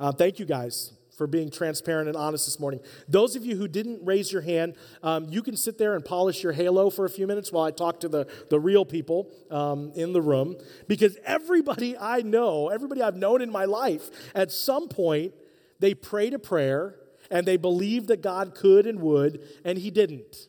Uh, 0.00 0.10
thank 0.10 0.38
you 0.38 0.44
guys 0.44 0.92
for 1.16 1.28
being 1.28 1.48
transparent 1.48 2.08
and 2.08 2.16
honest 2.16 2.44
this 2.46 2.58
morning. 2.58 2.80
Those 3.08 3.36
of 3.36 3.46
you 3.46 3.56
who 3.56 3.68
didn't 3.68 4.04
raise 4.04 4.32
your 4.32 4.42
hand, 4.42 4.74
um, 5.02 5.28
you 5.28 5.42
can 5.42 5.56
sit 5.56 5.78
there 5.78 5.94
and 5.94 6.04
polish 6.04 6.42
your 6.42 6.52
halo 6.52 6.90
for 6.90 7.04
a 7.04 7.10
few 7.10 7.28
minutes 7.28 7.52
while 7.52 7.64
I 7.64 7.70
talk 7.70 8.00
to 8.00 8.08
the, 8.08 8.26
the 8.50 8.58
real 8.58 8.84
people 8.84 9.30
um, 9.48 9.92
in 9.94 10.12
the 10.12 10.20
room. 10.20 10.56
Because 10.88 11.16
everybody 11.24 11.96
I 11.96 12.22
know, 12.22 12.68
everybody 12.68 13.00
I've 13.00 13.16
known 13.16 13.42
in 13.42 13.50
my 13.50 13.64
life, 13.64 14.10
at 14.34 14.50
some 14.50 14.88
point, 14.88 15.34
they 15.78 15.94
prayed 15.94 16.34
a 16.34 16.38
prayer 16.40 16.96
and 17.30 17.46
they 17.46 17.56
believed 17.56 18.08
that 18.08 18.22
God 18.22 18.54
could 18.54 18.86
and 18.86 19.00
would, 19.00 19.40
and 19.64 19.78
He 19.78 19.90
didn't. 19.90 20.48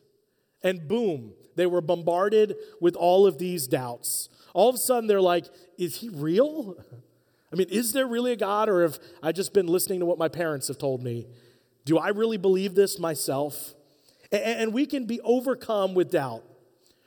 And 0.62 0.88
boom, 0.88 1.32
they 1.54 1.66
were 1.66 1.80
bombarded 1.80 2.56
with 2.80 2.96
all 2.96 3.26
of 3.26 3.38
these 3.38 3.66
doubts. 3.66 4.28
all 4.56 4.70
of 4.70 4.74
a 4.74 4.78
sudden 4.78 5.06
they're 5.06 5.20
like, 5.20 5.44
is 5.76 5.96
he 5.96 6.08
real? 6.08 6.76
I 7.52 7.56
mean, 7.56 7.68
is 7.68 7.92
there 7.92 8.06
really 8.06 8.32
a 8.32 8.36
God, 8.36 8.70
or 8.70 8.80
have 8.82 8.98
I 9.22 9.30
just 9.30 9.52
been 9.52 9.66
listening 9.66 10.00
to 10.00 10.06
what 10.06 10.18
my 10.18 10.28
parents 10.28 10.68
have 10.68 10.78
told 10.78 11.02
me? 11.02 11.26
Do 11.84 11.98
I 11.98 12.08
really 12.08 12.38
believe 12.38 12.74
this 12.74 12.98
myself? 12.98 13.74
And 14.32 14.72
we 14.72 14.86
can 14.86 15.04
be 15.04 15.20
overcome 15.20 15.94
with 15.94 16.10
doubt. 16.10 16.42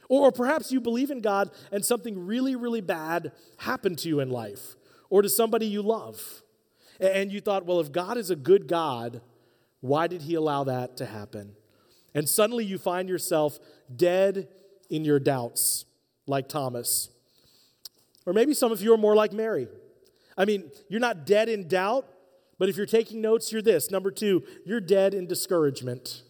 Or 0.10 0.32
perhaps 0.32 0.72
you 0.72 0.80
believe 0.80 1.10
in 1.10 1.22
God 1.22 1.50
and 1.72 1.84
something 1.84 2.26
really, 2.26 2.56
really 2.56 2.82
bad 2.82 3.32
happened 3.58 3.98
to 4.00 4.08
you 4.08 4.20
in 4.20 4.30
life 4.30 4.76
or 5.10 5.24
to 5.24 5.30
somebody 5.30 5.66
you 5.66 5.82
love. 5.82 6.44
And 7.00 7.32
you 7.32 7.42
thought, 7.42 7.66
well, 7.66 7.80
if 7.80 7.92
God 7.92 8.16
is 8.16 8.30
a 8.30 8.36
good 8.36 8.68
God, 8.68 9.22
why 9.82 10.08
did 10.08 10.24
he 10.24 10.36
allow 10.36 10.64
that 10.66 10.98
to 10.98 11.06
happen? 11.06 11.56
And 12.14 12.28
suddenly 12.28 12.66
you 12.66 12.78
find 12.78 13.08
yourself 13.08 13.60
dead 13.96 14.48
in 14.90 15.06
your 15.06 15.20
doubts, 15.20 15.86
like 16.26 16.50
Thomas. 16.50 17.10
Or 18.26 18.34
maybe 18.34 18.54
some 18.54 18.72
of 18.72 18.82
you 18.82 18.94
are 18.94 18.98
more 18.98 19.16
like 19.16 19.32
Mary. 19.32 19.68
I 20.38 20.46
mean, 20.46 20.72
you're 20.90 21.00
not 21.00 21.26
dead 21.26 21.50
in 21.50 21.68
doubt, 21.68 22.06
but 22.58 22.70
if 22.70 22.78
you're 22.78 22.86
taking 22.86 23.22
notes, 23.22 23.52
you're 23.52 23.62
this. 23.62 23.92
Number 23.92 24.12
two, 24.12 24.44
you're 24.66 24.82
dead 24.82 25.14
in 25.14 25.28
discouragement. 25.28 26.24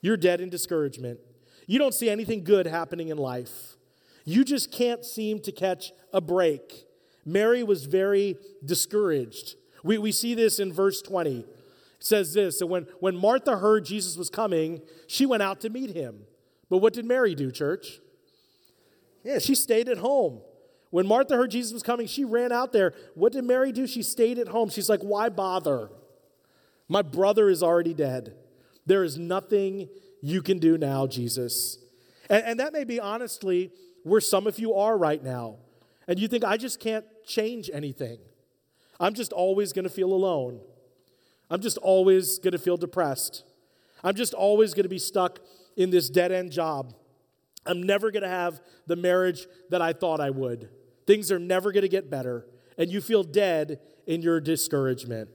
You're 0.00 0.16
dead 0.16 0.40
in 0.40 0.50
discouragement. 0.50 1.20
You 1.66 1.78
don't 1.78 1.94
see 1.94 2.08
anything 2.08 2.44
good 2.44 2.66
happening 2.66 3.08
in 3.08 3.16
life. 3.16 3.76
You 4.24 4.44
just 4.44 4.72
can't 4.72 5.04
seem 5.04 5.40
to 5.40 5.52
catch 5.52 5.92
a 6.12 6.20
break. 6.20 6.84
Mary 7.24 7.62
was 7.62 7.86
very 7.86 8.36
discouraged. 8.64 9.54
We, 9.82 9.98
we 9.98 10.12
see 10.12 10.34
this 10.34 10.58
in 10.58 10.72
verse 10.72 11.00
20. 11.02 11.44
It 11.98 12.04
says 12.04 12.34
this 12.34 12.58
So 12.58 12.66
when, 12.66 12.86
when 13.00 13.16
Martha 13.16 13.58
heard 13.58 13.84
Jesus 13.84 14.16
was 14.16 14.30
coming, 14.30 14.82
she 15.06 15.26
went 15.26 15.42
out 15.42 15.60
to 15.60 15.70
meet 15.70 15.90
him. 15.90 16.20
But 16.68 16.78
what 16.78 16.92
did 16.92 17.04
Mary 17.04 17.34
do, 17.34 17.50
church? 17.50 18.00
Yeah, 19.22 19.38
she 19.38 19.54
stayed 19.54 19.88
at 19.88 19.98
home. 19.98 20.40
When 20.90 21.06
Martha 21.06 21.36
heard 21.36 21.50
Jesus 21.50 21.72
was 21.72 21.82
coming, 21.82 22.06
she 22.06 22.24
ran 22.24 22.52
out 22.52 22.72
there. 22.72 22.94
What 23.14 23.32
did 23.32 23.44
Mary 23.44 23.72
do? 23.72 23.86
She 23.86 24.02
stayed 24.02 24.38
at 24.38 24.48
home. 24.48 24.70
She's 24.70 24.88
like, 24.88 25.00
Why 25.00 25.28
bother? 25.28 25.90
My 26.88 27.02
brother 27.02 27.48
is 27.48 27.62
already 27.62 27.94
dead. 27.94 28.34
There 28.86 29.02
is 29.02 29.18
nothing 29.18 29.88
you 30.22 30.42
can 30.42 30.58
do 30.58 30.78
now, 30.78 31.06
Jesus. 31.06 31.78
And, 32.30 32.44
and 32.44 32.60
that 32.60 32.72
may 32.72 32.84
be 32.84 33.00
honestly 33.00 33.72
where 34.04 34.20
some 34.20 34.46
of 34.46 34.58
you 34.58 34.74
are 34.74 34.96
right 34.96 35.22
now. 35.22 35.56
And 36.06 36.18
you 36.18 36.28
think, 36.28 36.44
I 36.44 36.56
just 36.56 36.78
can't 36.78 37.04
change 37.26 37.68
anything. 37.72 38.18
I'm 39.00 39.14
just 39.14 39.32
always 39.32 39.72
going 39.72 39.84
to 39.84 39.90
feel 39.90 40.12
alone. 40.12 40.60
I'm 41.50 41.60
just 41.60 41.78
always 41.78 42.38
going 42.38 42.52
to 42.52 42.58
feel 42.58 42.76
depressed. 42.76 43.44
I'm 44.02 44.14
just 44.14 44.34
always 44.34 44.74
going 44.74 44.84
to 44.84 44.88
be 44.88 44.98
stuck 44.98 45.38
in 45.76 45.90
this 45.90 46.10
dead 46.10 46.32
end 46.32 46.52
job. 46.52 46.94
I'm 47.64 47.82
never 47.82 48.10
going 48.10 48.22
to 48.22 48.28
have 48.28 48.60
the 48.86 48.96
marriage 48.96 49.46
that 49.70 49.82
I 49.82 49.92
thought 49.92 50.20
I 50.20 50.30
would. 50.30 50.68
Things 51.06 51.30
are 51.32 51.38
never 51.38 51.72
going 51.72 51.82
to 51.82 51.88
get 51.88 52.10
better. 52.10 52.46
And 52.78 52.90
you 52.90 53.00
feel 53.00 53.22
dead 53.22 53.80
in 54.06 54.22
your 54.22 54.40
discouragement. 54.40 55.30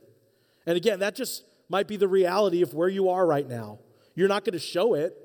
And 0.65 0.77
again, 0.77 0.99
that 0.99 1.15
just 1.15 1.43
might 1.69 1.87
be 1.87 1.97
the 1.97 2.07
reality 2.07 2.61
of 2.61 2.73
where 2.73 2.89
you 2.89 3.09
are 3.09 3.25
right 3.25 3.47
now. 3.47 3.79
You're 4.15 4.27
not 4.27 4.45
going 4.45 4.53
to 4.53 4.59
show 4.59 4.93
it. 4.93 5.17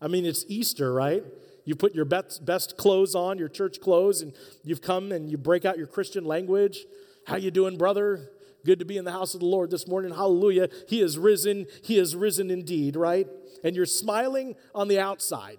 I 0.00 0.08
mean, 0.08 0.26
it's 0.26 0.44
Easter, 0.48 0.92
right? 0.92 1.22
You 1.64 1.74
put 1.74 1.94
your 1.94 2.04
best, 2.04 2.44
best 2.44 2.76
clothes 2.76 3.14
on, 3.14 3.38
your 3.38 3.48
church 3.48 3.80
clothes, 3.80 4.20
and 4.20 4.32
you've 4.62 4.82
come 4.82 5.12
and 5.12 5.30
you 5.30 5.38
break 5.38 5.64
out 5.64 5.78
your 5.78 5.86
Christian 5.86 6.24
language. 6.24 6.84
How 7.26 7.36
you 7.36 7.50
doing, 7.50 7.78
brother? 7.78 8.30
Good 8.64 8.78
to 8.78 8.84
be 8.84 8.96
in 8.96 9.04
the 9.04 9.12
house 9.12 9.34
of 9.34 9.40
the 9.40 9.46
Lord 9.46 9.70
this 9.70 9.86
morning. 9.86 10.14
Hallelujah. 10.14 10.68
He 10.88 11.00
is 11.00 11.18
risen. 11.18 11.66
He 11.82 11.98
is 11.98 12.16
risen 12.16 12.50
indeed, 12.50 12.96
right? 12.96 13.26
And 13.62 13.76
you're 13.76 13.86
smiling 13.86 14.56
on 14.74 14.88
the 14.88 14.98
outside. 14.98 15.58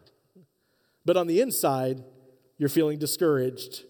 But 1.05 1.17
on 1.17 1.27
the 1.27 1.39
inside, 1.39 2.03
you're 2.57 2.69
feeling 2.69 2.97
discouraged. 2.97 3.83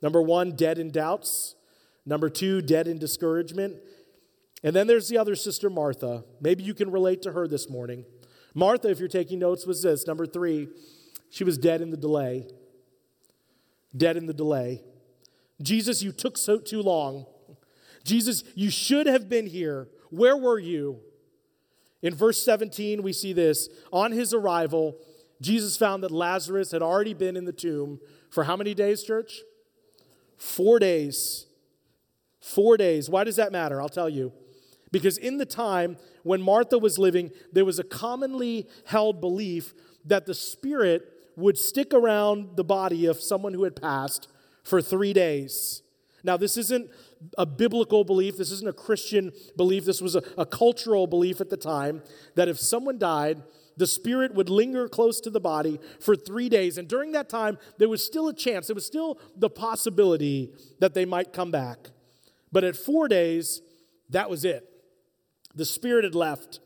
Number 0.00 0.22
one, 0.22 0.52
dead 0.52 0.78
in 0.78 0.90
doubts. 0.90 1.54
Number 2.06 2.30
two, 2.30 2.62
dead 2.62 2.88
in 2.88 2.98
discouragement. 2.98 3.76
And 4.64 4.74
then 4.74 4.86
there's 4.86 5.08
the 5.08 5.18
other 5.18 5.36
sister, 5.36 5.68
Martha. 5.68 6.24
Maybe 6.40 6.62
you 6.62 6.74
can 6.74 6.90
relate 6.90 7.22
to 7.22 7.32
her 7.32 7.46
this 7.46 7.68
morning. 7.68 8.04
Martha, 8.54 8.88
if 8.90 8.98
you're 8.98 9.08
taking 9.08 9.38
notes, 9.38 9.66
was 9.66 9.82
this. 9.82 10.06
Number 10.06 10.26
three, 10.26 10.68
she 11.30 11.44
was 11.44 11.58
dead 11.58 11.80
in 11.80 11.90
the 11.90 11.96
delay. 11.96 12.46
Dead 13.96 14.16
in 14.16 14.26
the 14.26 14.34
delay. 14.34 14.82
Jesus, 15.60 16.02
you 16.02 16.12
took 16.12 16.38
so 16.38 16.58
too 16.58 16.80
long. 16.80 17.26
Jesus, 18.04 18.44
you 18.54 18.70
should 18.70 19.06
have 19.06 19.28
been 19.28 19.46
here. 19.46 19.88
Where 20.10 20.36
were 20.36 20.58
you? 20.58 21.00
In 22.02 22.14
verse 22.14 22.42
17, 22.42 23.02
we 23.02 23.12
see 23.12 23.32
this. 23.32 23.68
On 23.92 24.12
his 24.12 24.34
arrival, 24.34 24.96
Jesus 25.40 25.76
found 25.76 26.02
that 26.02 26.10
Lazarus 26.10 26.72
had 26.72 26.82
already 26.82 27.14
been 27.14 27.36
in 27.36 27.44
the 27.44 27.52
tomb 27.52 28.00
for 28.30 28.44
how 28.44 28.56
many 28.56 28.74
days, 28.74 29.02
church? 29.02 29.40
Four 30.36 30.78
days. 30.78 31.46
Four 32.40 32.76
days. 32.76 33.08
Why 33.08 33.24
does 33.24 33.36
that 33.36 33.52
matter? 33.52 33.80
I'll 33.80 33.88
tell 33.88 34.08
you. 34.08 34.32
Because 34.90 35.16
in 35.16 35.38
the 35.38 35.46
time 35.46 35.96
when 36.22 36.42
Martha 36.42 36.78
was 36.78 36.98
living, 36.98 37.30
there 37.52 37.64
was 37.64 37.78
a 37.78 37.84
commonly 37.84 38.68
held 38.86 39.20
belief 39.20 39.72
that 40.04 40.26
the 40.26 40.34
spirit 40.34 41.08
would 41.36 41.56
stick 41.56 41.94
around 41.94 42.56
the 42.56 42.64
body 42.64 43.06
of 43.06 43.20
someone 43.20 43.54
who 43.54 43.64
had 43.64 43.80
passed 43.80 44.28
for 44.62 44.82
three 44.82 45.12
days. 45.12 45.82
Now, 46.24 46.36
this 46.36 46.56
isn't 46.56 46.90
a 47.38 47.46
biblical 47.46 48.04
belief, 48.04 48.36
this 48.36 48.50
isn't 48.50 48.68
a 48.68 48.72
Christian 48.72 49.32
belief, 49.56 49.84
this 49.84 50.00
was 50.00 50.16
a, 50.16 50.22
a 50.36 50.46
cultural 50.46 51.06
belief 51.06 51.40
at 51.40 51.50
the 51.50 51.56
time 51.56 52.02
that 52.34 52.48
if 52.48 52.58
someone 52.58 52.98
died, 52.98 53.42
the 53.76 53.86
spirit 53.86 54.34
would 54.34 54.50
linger 54.50 54.88
close 54.88 55.20
to 55.20 55.30
the 55.30 55.40
body 55.40 55.80
for 56.00 56.14
three 56.14 56.48
days. 56.48 56.78
And 56.78 56.88
during 56.88 57.12
that 57.12 57.28
time, 57.28 57.58
there 57.78 57.88
was 57.88 58.04
still 58.04 58.28
a 58.28 58.34
chance, 58.34 58.66
there 58.66 58.74
was 58.74 58.86
still 58.86 59.18
the 59.36 59.50
possibility 59.50 60.52
that 60.80 60.94
they 60.94 61.04
might 61.04 61.32
come 61.32 61.50
back. 61.50 61.88
But 62.50 62.64
at 62.64 62.76
four 62.76 63.08
days, 63.08 63.62
that 64.10 64.28
was 64.28 64.44
it. 64.44 64.68
The 65.54 65.64
spirit 65.64 66.04
had 66.04 66.14
left. 66.14 66.60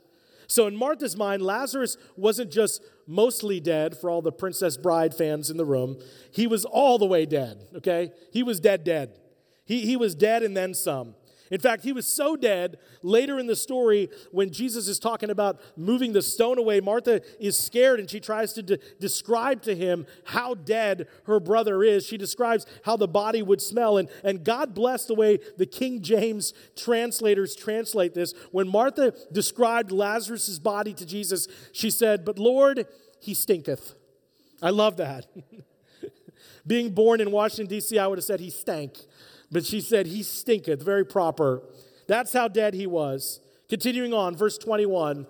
So, 0.49 0.67
in 0.67 0.77
Martha's 0.77 1.17
mind, 1.17 1.43
Lazarus 1.43 1.97
wasn't 2.17 2.53
just 2.53 2.83
mostly 3.07 3.59
dead 3.61 3.97
for 3.97 4.11
all 4.11 4.23
the 4.23 4.33
Princess 4.33 4.77
Bride 4.77 5.15
fans 5.15 5.51
in 5.51 5.57
the 5.57 5.65
room, 5.65 5.99
he 6.33 6.47
was 6.47 6.65
all 6.65 6.99
the 6.99 7.07
way 7.07 7.27
dead, 7.27 7.67
okay? 7.77 8.13
He 8.33 8.43
was 8.43 8.61
dead, 8.61 8.85
dead. 8.85 9.19
He, 9.67 9.83
he 9.83 9.97
was 9.97 10.15
dead 10.15 10.43
and 10.43 10.57
then 10.57 10.73
some. 10.73 11.15
In 11.51 11.61
fact, 11.61 11.85
he 11.85 11.93
was 11.93 12.07
so 12.07 12.37
dead 12.37 12.79
later 13.03 13.39
in 13.39 13.47
the 13.47 13.55
story 13.55 14.11
when 14.33 14.51
Jesus 14.51 14.89
is 14.89 14.99
talking 14.99 15.31
about 15.31 15.61
moving 15.77 16.13
the 16.13 16.23
stone 16.23 16.59
away. 16.59 16.81
Martha 16.81 17.21
is 17.39 17.57
scared 17.57 18.01
and 18.01 18.11
she 18.11 18.19
tries 18.19 18.53
to 18.55 18.63
de- 18.63 18.79
describe 18.99 19.63
to 19.63 19.75
him 19.75 20.07
how 20.25 20.55
dead 20.55 21.07
her 21.27 21.39
brother 21.39 21.85
is. 21.85 22.05
She 22.05 22.17
describes 22.17 22.67
how 22.85 22.97
the 22.97 23.07
body 23.07 23.43
would 23.43 23.63
smell. 23.63 23.97
And, 23.97 24.09
and 24.25 24.45
God 24.45 24.75
bless 24.75 25.05
the 25.05 25.15
way 25.15 25.39
the 25.57 25.67
King 25.67 26.03
James 26.03 26.53
translators 26.75 27.55
translate 27.55 28.15
this. 28.15 28.35
When 28.51 28.69
Martha 28.69 29.13
described 29.31 29.93
Lazarus' 29.93 30.59
body 30.59 30.95
to 30.95 31.07
Jesus, 31.07 31.47
she 31.73 31.91
said, 31.91 32.25
But 32.25 32.39
Lord, 32.39 32.87
he 33.21 33.35
stinketh. 33.35 33.95
I 34.61 34.71
love 34.71 34.97
that. 34.97 35.27
Being 36.67 36.91
born 36.91 37.21
in 37.21 37.31
Washington, 37.31 37.69
D.C., 37.69 37.97
I 37.97 38.09
would 38.09 38.19
have 38.19 38.25
said 38.25 38.41
he 38.41 38.51
stank. 38.51 38.99
But 39.51 39.65
she 39.65 39.81
said, 39.81 40.07
He 40.07 40.23
stinketh, 40.23 40.83
very 40.83 41.05
proper. 41.05 41.63
That's 42.07 42.33
how 42.33 42.49
dead 42.49 42.75
he 42.75 42.87
was. 42.87 43.41
Continuing 43.69 44.15
on, 44.15 44.37
verse 44.37 44.59
21 44.59 45.27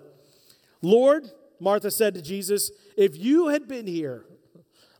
Lord, 0.81 1.31
Martha 1.59 1.91
said 1.91 2.13
to 2.15 2.21
Jesus, 2.21 2.71
If 2.95 3.17
you 3.17 3.47
had 3.47 3.67
been 3.67 3.87
here, 3.87 4.25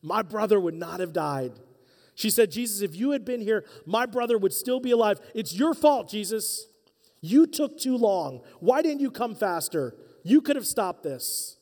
my 0.01 0.21
brother 0.21 0.59
would 0.59 0.73
not 0.73 0.99
have 0.99 1.13
died. 1.13 1.53
She 2.15 2.31
said, 2.31 2.51
Jesus, 2.51 2.81
if 2.81 2.95
you 2.95 3.11
had 3.11 3.25
been 3.25 3.41
here, 3.41 3.63
my 3.85 4.07
brother 4.07 4.39
would 4.39 4.53
still 4.53 4.79
be 4.79 4.91
alive. 4.91 5.19
It's 5.35 5.53
your 5.53 5.75
fault, 5.75 6.09
Jesus. 6.09 6.65
You 7.21 7.45
took 7.45 7.77
too 7.77 7.95
long. 7.95 8.41
Why 8.59 8.81
didn't 8.81 9.01
you 9.01 9.11
come 9.11 9.35
faster? 9.35 9.95
You 10.23 10.41
could 10.41 10.55
have 10.55 10.65
stopped 10.65 11.03
this. 11.03 11.57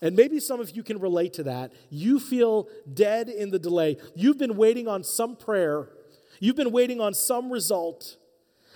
And 0.00 0.16
maybe 0.16 0.40
some 0.40 0.60
of 0.60 0.76
you 0.76 0.82
can 0.82 0.98
relate 0.98 1.32
to 1.34 1.44
that. 1.44 1.72
You 1.90 2.18
feel 2.20 2.68
dead 2.92 3.28
in 3.28 3.50
the 3.50 3.58
delay. 3.58 3.98
You've 4.14 4.38
been 4.38 4.56
waiting 4.56 4.88
on 4.88 5.04
some 5.04 5.36
prayer 5.36 5.90
You've 6.40 6.56
been 6.56 6.72
waiting 6.72 7.00
on 7.00 7.14
some 7.14 7.50
result. 7.50 8.16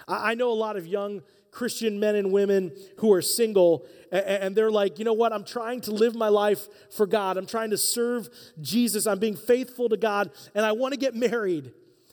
I 0.08 0.34
know 0.34 0.50
a 0.50 0.54
lot 0.54 0.76
of 0.76 0.86
young 0.86 1.22
Christian 1.50 2.00
men 2.00 2.16
and 2.16 2.32
women 2.32 2.72
who 2.98 3.12
are 3.12 3.22
single, 3.22 3.84
and 4.10 4.56
they're 4.56 4.70
like, 4.70 4.98
you 4.98 5.04
know 5.04 5.12
what? 5.12 5.32
I'm 5.32 5.44
trying 5.44 5.82
to 5.82 5.90
live 5.90 6.14
my 6.14 6.28
life 6.28 6.66
for 6.90 7.06
God. 7.06 7.36
I'm 7.36 7.46
trying 7.46 7.70
to 7.70 7.78
serve 7.78 8.28
Jesus. 8.60 9.06
I'm 9.06 9.18
being 9.18 9.36
faithful 9.36 9.88
to 9.90 9.96
God, 9.96 10.30
and 10.54 10.64
I 10.64 10.72
want 10.72 10.94
to 10.94 10.98
get 10.98 11.14
married. 11.14 11.72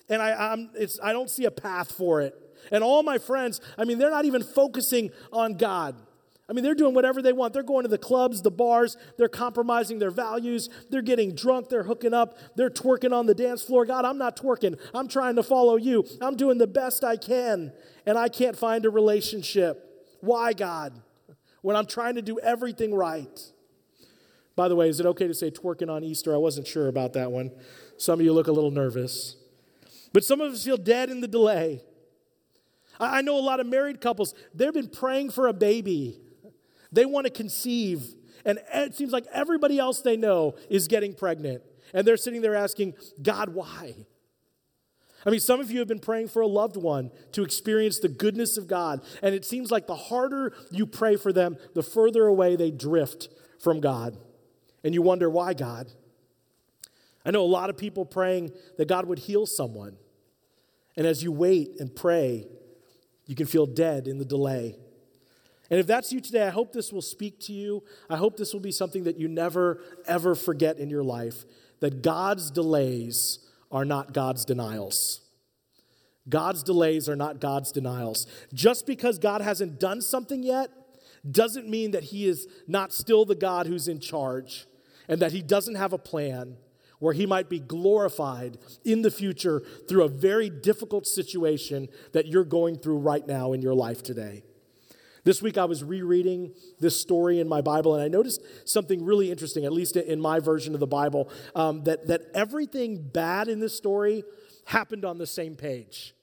And 0.10 0.22
I, 0.22 0.52
I'm, 0.52 0.70
it's, 0.76 1.00
I 1.02 1.14
don't 1.14 1.30
see 1.30 1.46
a 1.46 1.52
path 1.52 1.92
for 1.92 2.22
it. 2.22 2.36
And 2.72 2.84
all 2.84 3.02
my 3.02 3.18
friends, 3.18 3.62
I 3.78 3.86
mean, 3.86 3.98
they're 3.98 4.12
not 4.12 4.26
even 4.26 4.44
focusing 4.44 5.12
on 5.32 5.54
God. 5.54 5.96
I 6.50 6.54
mean, 6.54 6.64
they're 6.64 6.74
doing 6.74 6.96
whatever 6.96 7.22
they 7.22 7.32
want. 7.32 7.54
They're 7.54 7.62
going 7.62 7.84
to 7.84 7.90
the 7.90 8.00
clubs, 8.00 8.42
the 8.42 8.50
bars, 8.50 8.98
they're 9.18 9.30
compromising 9.30 10.00
their 10.00 10.10
values, 10.10 10.68
they're 10.90 11.04
getting 11.04 11.36
drunk, 11.36 11.70
they're 11.70 11.84
hooking 11.84 12.14
up, 12.14 12.38
they're 12.56 12.72
twerking 12.72 13.14
on 13.14 13.28
the 13.28 13.36
dance 13.36 13.62
floor. 13.62 13.86
God, 13.86 14.04
I'm 14.04 14.18
not 14.18 14.36
twerking. 14.36 14.80
I'm 14.94 15.08
trying 15.08 15.36
to 15.36 15.44
follow 15.44 15.76
you. 15.76 16.06
I'm 16.20 16.36
doing 16.36 16.58
the 16.58 16.66
best 16.66 17.04
I 17.04 17.18
can, 17.18 17.72
and 18.06 18.18
I 18.18 18.30
can't 18.30 18.58
find 18.58 18.84
a 18.86 18.90
relationship. 18.90 19.86
Why, 20.22 20.54
God? 20.54 21.00
When 21.62 21.76
I'm 21.76 21.86
trying 21.86 22.16
to 22.16 22.22
do 22.22 22.40
everything 22.40 22.96
right. 22.96 23.40
By 24.56 24.68
the 24.68 24.76
way, 24.76 24.90
is 24.90 25.00
it 25.00 25.06
okay 25.06 25.28
to 25.28 25.34
say 25.34 25.52
twerking 25.52 25.90
on 25.90 26.04
Easter? 26.04 26.34
I 26.34 26.38
wasn't 26.38 26.66
sure 26.66 26.88
about 26.88 27.14
that 27.14 27.32
one. 27.32 27.52
Some 27.98 28.20
of 28.20 28.26
you 28.26 28.34
look 28.34 28.48
a 28.48 28.52
little 28.52 28.72
nervous. 28.72 29.36
But 30.14 30.24
some 30.24 30.42
of 30.42 30.52
us 30.52 30.64
feel 30.66 30.78
dead 30.78 31.12
in 31.12 31.22
the 31.22 31.28
delay. 31.28 31.84
I 33.00 33.22
know 33.22 33.38
a 33.38 33.40
lot 33.40 33.60
of 33.60 33.68
married 33.68 34.02
couples, 34.02 34.34
they've 34.54 34.74
been 34.74 34.90
praying 34.90 35.30
for 35.30 35.48
a 35.48 35.54
baby. 35.54 36.20
They 36.92 37.06
want 37.06 37.26
to 37.26 37.32
conceive, 37.32 38.16
and 38.46 38.60
it 38.74 38.96
seems 38.96 39.12
like 39.12 39.26
everybody 39.32 39.78
else 39.80 40.02
they 40.02 40.18
know 40.18 40.56
is 40.70 40.88
getting 40.88 41.14
pregnant. 41.14 41.62
And 41.94 42.06
they're 42.06 42.18
sitting 42.18 42.42
there 42.42 42.56
asking, 42.56 42.94
God, 43.22 43.50
why? 43.50 43.96
I 45.26 45.30
mean, 45.30 45.40
some 45.40 45.60
of 45.60 45.70
you 45.70 45.80
have 45.80 45.88
been 45.88 46.00
praying 46.00 46.30
for 46.30 46.42
a 46.42 46.48
loved 46.48 46.78
one 46.78 47.12
to 47.34 47.44
experience 47.44 48.00
the 48.00 48.08
goodness 48.08 48.58
of 48.58 48.68
God, 48.68 49.02
and 49.22 49.36
it 49.36 49.46
seems 49.46 49.70
like 49.72 49.86
the 49.86 49.96
harder 49.96 50.54
you 50.72 50.86
pray 50.86 51.16
for 51.16 51.34
them, 51.34 51.58
the 51.76 51.84
further 51.84 52.26
away 52.26 52.56
they 52.56 52.72
drift 52.72 53.30
from 53.60 53.82
God. 53.82 54.18
And 54.84 54.94
you 54.94 55.02
wonder, 55.02 55.30
why, 55.30 55.54
God? 55.54 55.92
I 57.26 57.32
know 57.32 57.44
a 57.44 57.46
lot 57.46 57.70
of 57.70 57.78
people 57.78 58.06
praying 58.06 58.52
that 58.78 58.88
God 58.88 59.06
would 59.06 59.20
heal 59.20 59.46
someone. 59.46 59.98
And 60.96 61.06
as 61.06 61.22
you 61.22 61.32
wait 61.32 61.80
and 61.80 61.94
pray, 61.94 62.48
you 63.26 63.36
can 63.36 63.46
feel 63.46 63.66
dead 63.66 64.08
in 64.08 64.18
the 64.18 64.26
delay. 64.26 64.76
And 65.70 65.80
if 65.80 65.88
that's 65.88 66.12
you 66.12 66.20
today, 66.20 66.48
I 66.48 66.50
hope 66.50 66.74
this 66.74 66.92
will 66.92 67.02
speak 67.02 67.40
to 67.42 67.54
you. 67.54 67.84
I 68.10 68.18
hope 68.18 68.38
this 68.38 68.54
will 68.54 68.60
be 68.60 68.72
something 68.72 69.04
that 69.04 69.18
you 69.18 69.28
never, 69.28 69.82
ever 70.08 70.36
forget 70.36 70.78
in 70.80 70.90
your 70.90 71.04
life 71.04 71.46
that 71.80 72.02
God's 72.02 72.52
delays 72.52 73.40
are 73.72 73.86
not 73.86 74.14
God's 74.14 74.46
denials. 74.46 75.22
God's 76.28 76.64
delays 76.64 77.08
are 77.08 77.16
not 77.16 77.40
God's 77.40 77.72
denials. 77.72 78.28
Just 78.54 78.86
because 78.86 79.18
God 79.18 79.42
hasn't 79.42 79.80
done 79.80 80.02
something 80.02 80.44
yet 80.44 80.70
doesn't 81.30 81.68
mean 81.68 81.92
that 81.92 82.06
He 82.06 82.28
is 82.28 82.48
not 82.68 82.94
still 82.94 83.26
the 83.26 83.36
God 83.36 83.68
who's 83.68 83.88
in 83.88 84.00
charge 84.00 84.66
and 85.08 85.22
that 85.22 85.32
He 85.32 85.42
doesn't 85.42 85.76
have 85.76 85.94
a 85.94 85.98
plan 85.98 86.58
where 87.00 87.14
He 87.14 87.26
might 87.26 87.50
be 87.50 87.60
glorified 87.60 88.58
in 88.84 89.02
the 89.02 89.12
future 89.12 89.62
through 89.88 90.04
a 90.04 90.10
very 90.10 90.50
difficult 90.50 91.08
situation 91.08 91.88
that 92.12 92.28
you're 92.28 92.44
going 92.44 92.78
through 92.78 92.98
right 92.98 93.26
now 93.26 93.54
in 93.54 93.62
your 93.62 93.74
life 93.74 94.04
today. 94.04 94.44
This 95.24 95.42
week 95.42 95.58
I 95.58 95.66
was 95.66 95.84
rereading 95.84 96.54
this 96.80 97.00
story 97.00 97.40
in 97.40 97.48
my 97.48 97.62
Bible, 97.62 97.96
and 97.96 98.04
I 98.04 98.08
noticed 98.08 98.42
something 98.66 99.04
really 99.04 99.32
interesting, 99.32 99.66
at 99.66 99.74
least 99.74 99.96
in 99.96 100.20
my 100.20 100.40
version 100.40 100.74
of 100.74 100.80
the 100.80 100.88
Bible, 100.88 101.30
um, 101.56 101.84
that, 101.84 102.08
that 102.08 102.22
everything 102.34 103.02
bad 103.02 103.48
in 103.48 103.60
this 103.60 103.76
story 103.76 104.24
happened 104.66 105.06
on 105.06 105.18
the 105.18 105.28
same 105.28 105.56
page. 105.56 106.14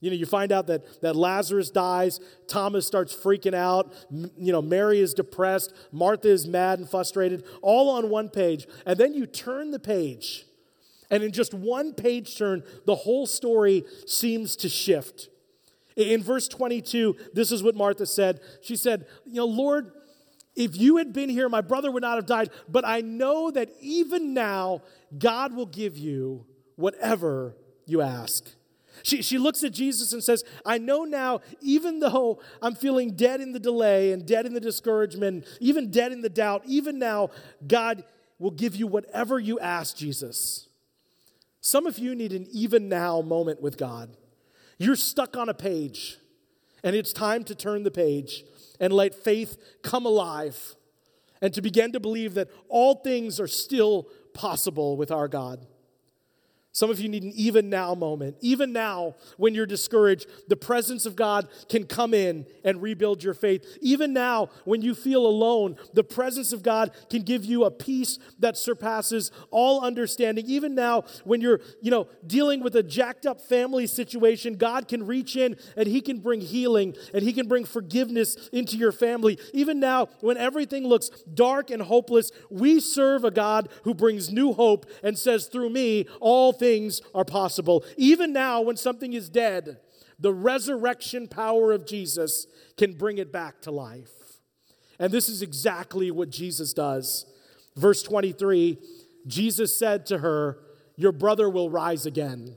You 0.00 0.10
know, 0.10 0.16
you 0.16 0.26
find 0.26 0.50
out 0.50 0.66
that, 0.66 1.00
that 1.02 1.14
Lazarus 1.14 1.70
dies, 1.70 2.18
Thomas 2.48 2.86
starts 2.86 3.14
freaking 3.14 3.54
out, 3.54 3.94
M- 4.10 4.32
you 4.36 4.50
know, 4.50 4.60
Mary 4.60 4.98
is 4.98 5.14
depressed, 5.14 5.72
Martha 5.92 6.28
is 6.28 6.46
mad 6.48 6.80
and 6.80 6.90
frustrated, 6.90 7.44
all 7.62 7.88
on 7.88 8.10
one 8.10 8.28
page. 8.28 8.66
And 8.84 8.98
then 8.98 9.14
you 9.14 9.26
turn 9.26 9.70
the 9.70 9.78
page, 9.78 10.44
and 11.08 11.22
in 11.22 11.30
just 11.30 11.54
one 11.54 11.94
page 11.94 12.36
turn, 12.36 12.64
the 12.84 12.96
whole 12.96 13.26
story 13.26 13.84
seems 14.04 14.56
to 14.56 14.68
shift. 14.68 15.28
In 15.96 16.22
verse 16.22 16.48
22, 16.48 17.16
this 17.32 17.52
is 17.52 17.62
what 17.62 17.74
Martha 17.74 18.06
said. 18.06 18.40
She 18.60 18.76
said, 18.76 19.06
You 19.26 19.36
know, 19.36 19.46
Lord, 19.46 19.92
if 20.54 20.76
you 20.76 20.98
had 20.98 21.12
been 21.12 21.28
here, 21.28 21.48
my 21.48 21.60
brother 21.60 21.90
would 21.90 22.02
not 22.02 22.16
have 22.16 22.26
died. 22.26 22.50
But 22.68 22.86
I 22.86 23.00
know 23.00 23.50
that 23.50 23.70
even 23.80 24.34
now, 24.34 24.82
God 25.16 25.54
will 25.54 25.66
give 25.66 25.96
you 25.96 26.46
whatever 26.76 27.56
you 27.86 28.00
ask. 28.00 28.48
She, 29.02 29.22
she 29.22 29.38
looks 29.38 29.64
at 29.64 29.72
Jesus 29.72 30.12
and 30.12 30.22
says, 30.22 30.44
I 30.64 30.78
know 30.78 31.04
now, 31.04 31.40
even 31.60 32.00
though 32.00 32.40
I'm 32.60 32.74
feeling 32.74 33.12
dead 33.16 33.40
in 33.40 33.52
the 33.52 33.58
delay 33.58 34.12
and 34.12 34.26
dead 34.26 34.46
in 34.46 34.54
the 34.54 34.60
discouragement, 34.60 35.46
even 35.60 35.90
dead 35.90 36.12
in 36.12 36.20
the 36.20 36.28
doubt, 36.28 36.62
even 36.66 36.98
now, 36.98 37.30
God 37.66 38.04
will 38.38 38.50
give 38.50 38.76
you 38.76 38.86
whatever 38.86 39.40
you 39.40 39.58
ask, 39.58 39.96
Jesus. 39.96 40.68
Some 41.60 41.86
of 41.86 41.98
you 41.98 42.14
need 42.14 42.32
an 42.32 42.46
even 42.52 42.88
now 42.88 43.22
moment 43.22 43.62
with 43.62 43.78
God. 43.78 44.16
You're 44.82 44.96
stuck 44.96 45.36
on 45.36 45.48
a 45.48 45.54
page, 45.54 46.18
and 46.82 46.96
it's 46.96 47.12
time 47.12 47.44
to 47.44 47.54
turn 47.54 47.84
the 47.84 47.90
page 47.92 48.44
and 48.80 48.92
let 48.92 49.14
faith 49.14 49.56
come 49.82 50.04
alive 50.06 50.74
and 51.40 51.54
to 51.54 51.62
begin 51.62 51.92
to 51.92 52.00
believe 52.00 52.34
that 52.34 52.48
all 52.68 52.96
things 52.96 53.38
are 53.38 53.46
still 53.46 54.08
possible 54.34 54.96
with 54.96 55.12
our 55.12 55.28
God. 55.28 55.64
Some 56.74 56.88
of 56.88 56.98
you 56.98 57.08
need 57.10 57.22
an 57.22 57.32
even 57.34 57.68
now 57.68 57.94
moment. 57.94 58.36
Even 58.40 58.72
now, 58.72 59.14
when 59.36 59.54
you're 59.54 59.66
discouraged, 59.66 60.26
the 60.48 60.56
presence 60.56 61.04
of 61.04 61.14
God 61.14 61.48
can 61.68 61.84
come 61.84 62.14
in 62.14 62.46
and 62.64 62.80
rebuild 62.80 63.22
your 63.22 63.34
faith. 63.34 63.66
Even 63.82 64.14
now, 64.14 64.48
when 64.64 64.80
you 64.80 64.94
feel 64.94 65.26
alone, 65.26 65.76
the 65.92 66.02
presence 66.02 66.50
of 66.50 66.62
God 66.62 66.90
can 67.10 67.22
give 67.22 67.44
you 67.44 67.64
a 67.64 67.70
peace 67.70 68.18
that 68.38 68.56
surpasses 68.56 69.30
all 69.50 69.82
understanding. 69.82 70.46
Even 70.46 70.74
now, 70.74 71.04
when 71.24 71.42
you're, 71.42 71.60
you 71.82 71.90
know, 71.90 72.08
dealing 72.26 72.62
with 72.62 72.74
a 72.74 72.82
jacked 72.82 73.26
up 73.26 73.42
family 73.42 73.86
situation, 73.86 74.54
God 74.54 74.88
can 74.88 75.06
reach 75.06 75.36
in 75.36 75.56
and 75.76 75.86
He 75.86 76.00
can 76.00 76.20
bring 76.20 76.40
healing 76.40 76.96
and 77.12 77.22
He 77.22 77.34
can 77.34 77.48
bring 77.48 77.66
forgiveness 77.66 78.48
into 78.50 78.78
your 78.78 78.92
family. 78.92 79.38
Even 79.52 79.78
now, 79.78 80.06
when 80.20 80.38
everything 80.38 80.86
looks 80.86 81.10
dark 81.34 81.70
and 81.70 81.82
hopeless, 81.82 82.32
we 82.48 82.80
serve 82.80 83.24
a 83.24 83.30
God 83.30 83.68
who 83.84 83.92
brings 83.92 84.32
new 84.32 84.54
hope 84.54 84.86
and 85.02 85.18
says, 85.18 85.48
through 85.48 85.68
me, 85.68 86.06
all 86.18 86.61
things 86.62 87.00
are 87.12 87.24
possible. 87.24 87.84
Even 87.96 88.32
now, 88.32 88.60
when 88.60 88.76
something 88.76 89.14
is 89.14 89.28
dead, 89.28 89.80
the 90.20 90.32
resurrection 90.32 91.26
power 91.26 91.72
of 91.72 91.84
Jesus 91.84 92.46
can 92.76 92.92
bring 92.92 93.18
it 93.18 93.32
back 93.32 93.60
to 93.62 93.72
life. 93.72 94.38
And 95.00 95.12
this 95.12 95.28
is 95.28 95.42
exactly 95.42 96.12
what 96.12 96.30
Jesus 96.30 96.72
does. 96.72 97.26
Verse 97.76 98.02
23 98.02 98.78
Jesus 99.26 99.76
said 99.76 100.06
to 100.06 100.18
her, 100.18 100.58
Your 100.96 101.12
brother 101.12 101.48
will 101.50 101.68
rise 101.68 102.06
again. 102.06 102.54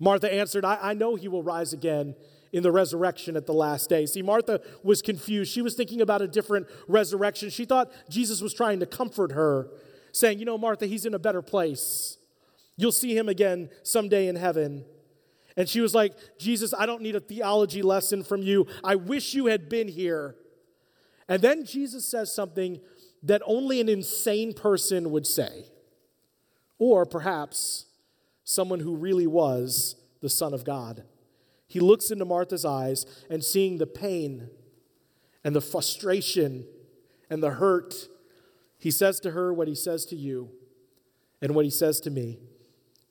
Martha 0.00 0.32
answered, 0.32 0.64
I, 0.64 0.78
I 0.80 0.94
know 0.94 1.14
he 1.14 1.28
will 1.28 1.42
rise 1.42 1.72
again 1.72 2.16
in 2.52 2.62
the 2.64 2.72
resurrection 2.72 3.36
at 3.36 3.46
the 3.46 3.52
last 3.52 3.88
day. 3.88 4.06
See, 4.06 4.22
Martha 4.22 4.60
was 4.82 5.02
confused. 5.02 5.52
She 5.52 5.62
was 5.62 5.74
thinking 5.74 6.00
about 6.00 6.22
a 6.22 6.28
different 6.28 6.66
resurrection. 6.88 7.50
She 7.50 7.64
thought 7.64 7.92
Jesus 8.08 8.40
was 8.40 8.54
trying 8.54 8.80
to 8.80 8.86
comfort 8.86 9.32
her, 9.32 9.68
saying, 10.12 10.40
You 10.40 10.44
know, 10.44 10.58
Martha, 10.58 10.86
he's 10.86 11.04
in 11.06 11.14
a 11.14 11.18
better 11.20 11.42
place. 11.42 12.16
You'll 12.80 12.92
see 12.92 13.14
him 13.14 13.28
again 13.28 13.68
someday 13.82 14.26
in 14.26 14.36
heaven. 14.36 14.86
And 15.54 15.68
she 15.68 15.82
was 15.82 15.94
like, 15.94 16.14
Jesus, 16.38 16.72
I 16.72 16.86
don't 16.86 17.02
need 17.02 17.14
a 17.14 17.20
theology 17.20 17.82
lesson 17.82 18.24
from 18.24 18.40
you. 18.40 18.66
I 18.82 18.94
wish 18.94 19.34
you 19.34 19.46
had 19.46 19.68
been 19.68 19.86
here. 19.86 20.34
And 21.28 21.42
then 21.42 21.66
Jesus 21.66 22.06
says 22.06 22.34
something 22.34 22.80
that 23.22 23.42
only 23.44 23.82
an 23.82 23.90
insane 23.90 24.54
person 24.54 25.10
would 25.10 25.26
say, 25.26 25.66
or 26.78 27.04
perhaps 27.04 27.84
someone 28.44 28.80
who 28.80 28.96
really 28.96 29.26
was 29.26 29.96
the 30.22 30.30
Son 30.30 30.54
of 30.54 30.64
God. 30.64 31.04
He 31.66 31.80
looks 31.80 32.10
into 32.10 32.24
Martha's 32.24 32.64
eyes 32.64 33.04
and 33.28 33.44
seeing 33.44 33.76
the 33.76 33.86
pain 33.86 34.48
and 35.44 35.54
the 35.54 35.60
frustration 35.60 36.64
and 37.28 37.42
the 37.42 37.50
hurt, 37.50 38.08
he 38.78 38.90
says 38.90 39.20
to 39.20 39.32
her 39.32 39.52
what 39.52 39.68
he 39.68 39.74
says 39.74 40.06
to 40.06 40.16
you 40.16 40.48
and 41.42 41.54
what 41.54 41.66
he 41.66 41.70
says 41.70 42.00
to 42.00 42.10
me. 42.10 42.38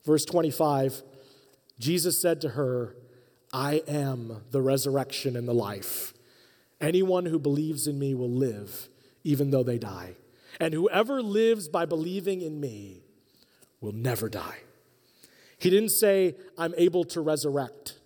Verse 0.05 0.25
25 0.25 1.03
Jesus 1.79 2.19
said 2.21 2.41
to 2.41 2.49
her, 2.49 2.95
I 3.53 3.81
am 3.87 4.43
the 4.51 4.61
resurrection 4.61 5.37
and 5.37 5.47
the 5.47 5.53
life. 5.53 6.13
Anyone 6.81 7.25
who 7.25 7.39
believes 7.39 7.87
in 7.87 7.97
me 7.97 8.13
will 8.13 8.29
live 8.29 8.89
even 9.23 9.51
though 9.51 9.63
they 9.63 9.77
die. 9.77 10.15
And 10.59 10.73
whoever 10.73 11.21
lives 11.21 11.69
by 11.69 11.85
believing 11.85 12.41
in 12.41 12.59
me 12.59 13.03
will 13.81 13.91
never 13.91 14.29
die. 14.29 14.59
He 15.57 15.69
didn't 15.69 15.89
say, 15.89 16.35
I'm 16.57 16.73
able 16.77 17.03
to 17.05 17.21
resurrect. 17.21 17.99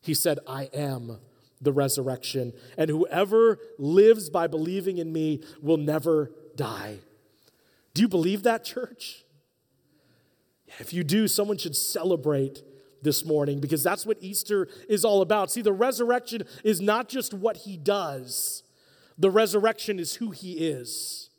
He 0.00 0.14
said, 0.14 0.38
I 0.46 0.64
am 0.74 1.18
the 1.60 1.72
resurrection. 1.72 2.52
And 2.76 2.90
whoever 2.90 3.58
lives 3.78 4.28
by 4.28 4.46
believing 4.46 4.98
in 4.98 5.12
me 5.12 5.42
will 5.62 5.76
never 5.76 6.30
die. 6.56 6.98
Do 7.92 8.02
you 8.02 8.08
believe 8.08 8.42
that, 8.42 8.64
church? 8.64 9.23
If 10.78 10.92
you 10.92 11.04
do, 11.04 11.28
someone 11.28 11.58
should 11.58 11.76
celebrate 11.76 12.62
this 13.02 13.24
morning 13.24 13.60
because 13.60 13.82
that's 13.82 14.04
what 14.04 14.16
Easter 14.20 14.68
is 14.88 15.04
all 15.04 15.22
about. 15.22 15.50
See, 15.50 15.62
the 15.62 15.72
resurrection 15.72 16.42
is 16.64 16.80
not 16.80 17.08
just 17.08 17.32
what 17.32 17.58
he 17.58 17.76
does, 17.76 18.62
the 19.16 19.30
resurrection 19.30 20.00
is 20.00 20.14
who 20.14 20.30
he 20.30 20.54
is. 20.54 21.30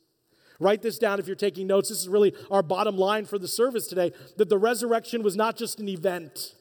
Write 0.59 0.81
this 0.81 0.97
down 0.97 1.19
if 1.19 1.27
you're 1.27 1.35
taking 1.35 1.67
notes. 1.67 1.89
This 1.89 1.99
is 1.99 2.07
really 2.07 2.33
our 2.49 2.63
bottom 2.63 2.97
line 2.97 3.25
for 3.25 3.37
the 3.37 3.47
service 3.47 3.87
today 3.87 4.13
that 4.37 4.47
the 4.47 4.57
resurrection 4.57 5.21
was 5.21 5.35
not 5.35 5.57
just 5.57 5.79
an 5.79 5.89
event, 5.89 6.55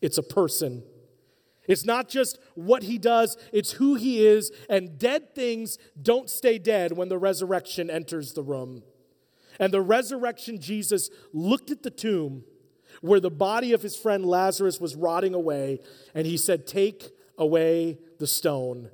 it's 0.00 0.18
a 0.18 0.22
person. 0.22 0.82
It's 1.68 1.84
not 1.84 2.08
just 2.08 2.38
what 2.54 2.84
he 2.84 2.96
does, 2.96 3.36
it's 3.52 3.72
who 3.72 3.96
he 3.96 4.24
is, 4.24 4.52
and 4.70 5.00
dead 5.00 5.34
things 5.34 5.78
don't 6.00 6.30
stay 6.30 6.58
dead 6.58 6.92
when 6.92 7.08
the 7.08 7.18
resurrection 7.18 7.90
enters 7.90 8.34
the 8.34 8.42
room. 8.44 8.84
And 9.58 9.72
the 9.72 9.80
resurrection 9.80 10.60
Jesus 10.60 11.10
looked 11.32 11.70
at 11.70 11.82
the 11.82 11.90
tomb 11.90 12.44
where 13.00 13.20
the 13.20 13.30
body 13.30 13.72
of 13.72 13.82
his 13.82 13.96
friend 13.96 14.24
Lazarus 14.24 14.80
was 14.80 14.96
rotting 14.96 15.34
away, 15.34 15.80
and 16.14 16.26
he 16.26 16.36
said, 16.36 16.66
Take 16.66 17.10
away 17.38 17.98
the 18.18 18.26
stone. 18.26 18.90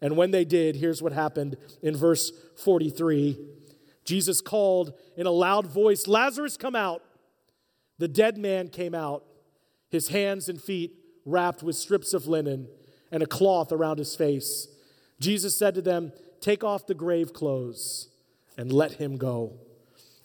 And 0.00 0.16
when 0.16 0.30
they 0.30 0.44
did, 0.44 0.76
here's 0.76 1.02
what 1.02 1.12
happened 1.12 1.56
in 1.82 1.96
verse 1.96 2.32
43 2.56 3.38
Jesus 4.04 4.40
called 4.40 4.94
in 5.16 5.26
a 5.26 5.30
loud 5.30 5.66
voice, 5.66 6.06
Lazarus, 6.06 6.56
come 6.56 6.74
out. 6.74 7.02
The 7.98 8.08
dead 8.08 8.38
man 8.38 8.68
came 8.68 8.94
out, 8.94 9.24
his 9.90 10.08
hands 10.08 10.48
and 10.48 10.60
feet 10.60 10.94
wrapped 11.26 11.62
with 11.62 11.76
strips 11.76 12.14
of 12.14 12.26
linen 12.26 12.66
and 13.12 13.22
a 13.22 13.26
cloth 13.26 13.72
around 13.72 13.98
his 13.98 14.16
face. 14.16 14.68
Jesus 15.20 15.56
said 15.56 15.74
to 15.74 15.82
them, 15.82 16.12
Take 16.40 16.64
off 16.64 16.86
the 16.86 16.94
grave 16.94 17.34
clothes 17.34 18.08
and 18.56 18.72
let 18.72 18.92
him 18.92 19.18
go. 19.18 19.58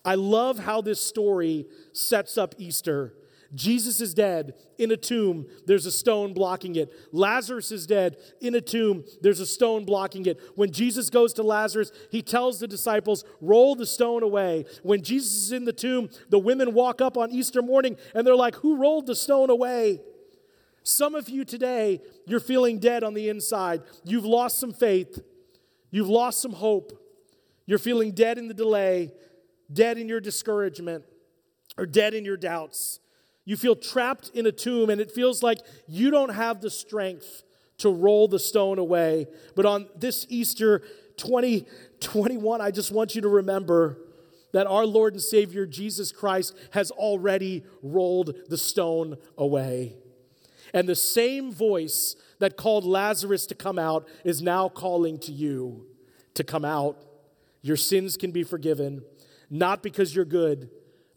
I 0.06 0.16
love 0.16 0.60
how 0.60 0.82
this 0.82 1.02
story 1.02 1.66
sets 1.92 2.38
up 2.38 2.56
Easter. 2.58 3.14
Jesus 3.54 4.02
is 4.02 4.14
dead 4.14 4.54
in 4.78 4.92
a 4.92 4.98
tomb, 4.98 5.48
there's 5.66 5.86
a 5.86 5.92
stone 5.92 6.34
blocking 6.34 6.76
it. 6.76 6.92
Lazarus 7.12 7.72
is 7.72 7.88
dead 7.88 8.18
in 8.42 8.54
a 8.56 8.62
tomb, 8.62 9.06
there's 9.22 9.40
a 9.40 9.46
stone 9.46 9.86
blocking 9.86 10.26
it. 10.26 10.40
When 10.56 10.72
Jesus 10.72 11.10
goes 11.10 11.34
to 11.34 11.44
Lazarus, 11.44 11.92
he 12.12 12.22
tells 12.22 12.60
the 12.60 12.68
disciples, 12.68 13.24
Roll 13.40 13.76
the 13.76 13.86
stone 13.86 14.24
away. 14.24 14.66
When 14.84 15.02
Jesus 15.02 15.32
is 15.36 15.52
in 15.52 15.64
the 15.64 15.74
tomb, 15.74 16.10
the 16.30 16.40
women 16.40 16.74
walk 16.74 17.02
up 17.02 17.18
on 17.18 17.32
Easter 17.32 17.62
morning 17.62 17.98
and 18.14 18.28
they're 18.28 18.36
like, 18.36 18.56
Who 18.56 18.78
rolled 18.78 19.08
the 19.08 19.16
stone 19.16 19.50
away? 19.50 20.02
Some 20.84 21.16
of 21.16 21.30
you 21.30 21.46
today, 21.46 22.02
you're 22.28 22.40
feeling 22.40 22.78
dead 22.80 23.04
on 23.04 23.14
the 23.14 23.30
inside. 23.30 23.82
You've 24.04 24.26
lost 24.26 24.60
some 24.60 24.74
faith, 24.74 25.20
you've 25.92 26.10
lost 26.10 26.42
some 26.42 26.54
hope. 26.54 27.02
You're 27.68 27.80
feeling 27.80 28.12
dead 28.12 28.38
in 28.38 28.48
the 28.48 28.54
delay, 28.54 29.12
dead 29.72 29.98
in 29.98 30.08
your 30.08 30.20
discouragement, 30.20 31.04
or 31.78 31.86
dead 31.86 32.14
in 32.14 32.26
your 32.26 32.38
doubts. 32.38 33.00
You 33.44 33.58
feel 33.58 33.76
trapped 33.76 34.32
in 34.34 34.46
a 34.46 34.52
tomb, 34.52 34.90
and 34.90 35.00
it 35.00 35.12
feels 35.12 35.44
like 35.44 35.60
you 35.88 36.10
don't 36.10 36.34
have 36.34 36.62
the 36.62 36.70
strength 36.70 37.44
to 37.78 37.90
roll 37.90 38.28
the 38.28 38.40
stone 38.40 38.80
away. 38.80 39.28
But 39.56 39.66
on 39.66 39.88
this 39.96 40.26
Easter 40.30 40.80
2021, 41.18 42.62
I 42.62 42.72
just 42.72 42.92
want 42.92 43.16
you 43.16 43.22
to 43.22 43.30
remember 43.30 44.00
that 44.54 44.68
our 44.68 44.86
Lord 44.86 45.14
and 45.14 45.22
Savior 45.22 45.66
Jesus 45.66 46.12
Christ 46.14 46.56
has 46.72 46.90
already 46.92 47.66
rolled 47.84 48.36
the 48.48 48.58
stone 48.58 49.18
away. 49.38 49.98
And 50.74 50.88
the 50.88 50.96
same 50.96 51.52
voice 51.52 52.16
that 52.40 52.58
called 52.58 52.86
Lazarus 52.86 53.46
to 53.48 53.56
come 53.56 53.78
out 53.78 54.08
is 54.24 54.42
now 54.42 54.70
calling 54.70 55.20
to 55.20 55.32
you 55.32 55.88
to 56.36 56.44
come 56.44 56.66
out. 56.66 57.04
Your 57.62 57.78
sins 57.78 58.16
can 58.16 58.32
be 58.32 58.44
forgiven, 58.44 59.04
not 59.50 59.84
because 59.84 60.16
you're 60.16 60.26
good, 60.26 60.70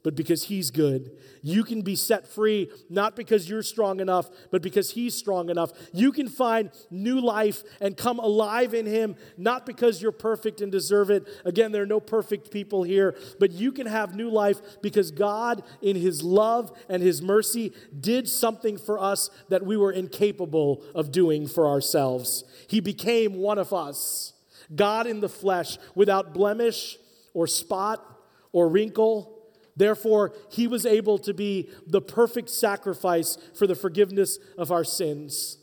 but 0.03 0.15
because 0.15 0.45
He's 0.45 0.71
good. 0.71 1.11
You 1.43 1.65
can 1.65 1.83
be 1.83 1.97
set 1.97 2.27
free, 2.27 2.71
not 2.89 3.17
because 3.17 3.49
you're 3.49 3.63
strong 3.63 4.01
enough, 4.01 4.31
but 4.51 4.63
because 4.63 4.93
He's 4.93 5.15
strong 5.15 5.51
enough. 5.51 5.73
You 5.93 6.13
can 6.13 6.29
find 6.29 6.71
new 6.91 7.21
life 7.21 7.63
and 7.81 7.97
come 7.97 8.19
alive 8.19 8.75
in 8.75 8.87
Him, 8.87 9.17
not 9.37 9.67
because 9.67 10.01
you're 10.01 10.13
perfect 10.13 10.61
and 10.61 10.71
deserve 10.71 11.11
it. 11.11 11.29
Again, 11.45 11.73
there 11.73 11.83
are 11.83 11.87
no 11.87 12.01
perfect 12.01 12.51
people 12.51 12.85
here, 12.85 13.17
but 13.39 13.51
you 13.51 13.73
can 13.73 13.87
have 13.87 14.15
new 14.15 14.31
life 14.31 14.61
because 14.83 15.11
God, 15.11 15.63
in 15.83 15.97
His 15.97 16.23
love 16.23 16.73
and 16.89 17.03
His 17.03 17.21
mercy, 17.21 17.73
did 18.01 18.29
something 18.29 18.79
for 18.79 18.99
us 18.99 19.31
that 19.49 19.67
we 19.67 19.77
were 19.77 19.93
incapable 19.93 20.83
of 20.95 21.13
doing 21.13 21.47
for 21.47 21.67
ourselves. 21.67 22.45
He 22.69 22.81
became 22.81 23.35
one 23.35 23.59
of 23.59 23.73
us, 23.73 24.33
God 24.75 25.07
in 25.07 25.21
the 25.21 25.29
flesh, 25.29 25.77
without 25.95 26.33
blemish 26.33 26.97
or 27.35 27.47
spot 27.47 28.18
or 28.59 28.69
wrinkle 28.69 29.39
Therefore, 29.79 30.33
he 30.51 30.67
was 30.67 30.85
able 30.85 31.19
to 31.19 31.33
be 31.33 31.71
the 31.87 32.01
perfect 32.01 32.51
sacrifice 32.51 33.39
for 33.55 33.69
the 33.69 33.77
forgiveness 33.77 34.39
of 34.59 34.73
our 34.73 34.83
sins. 34.83 35.57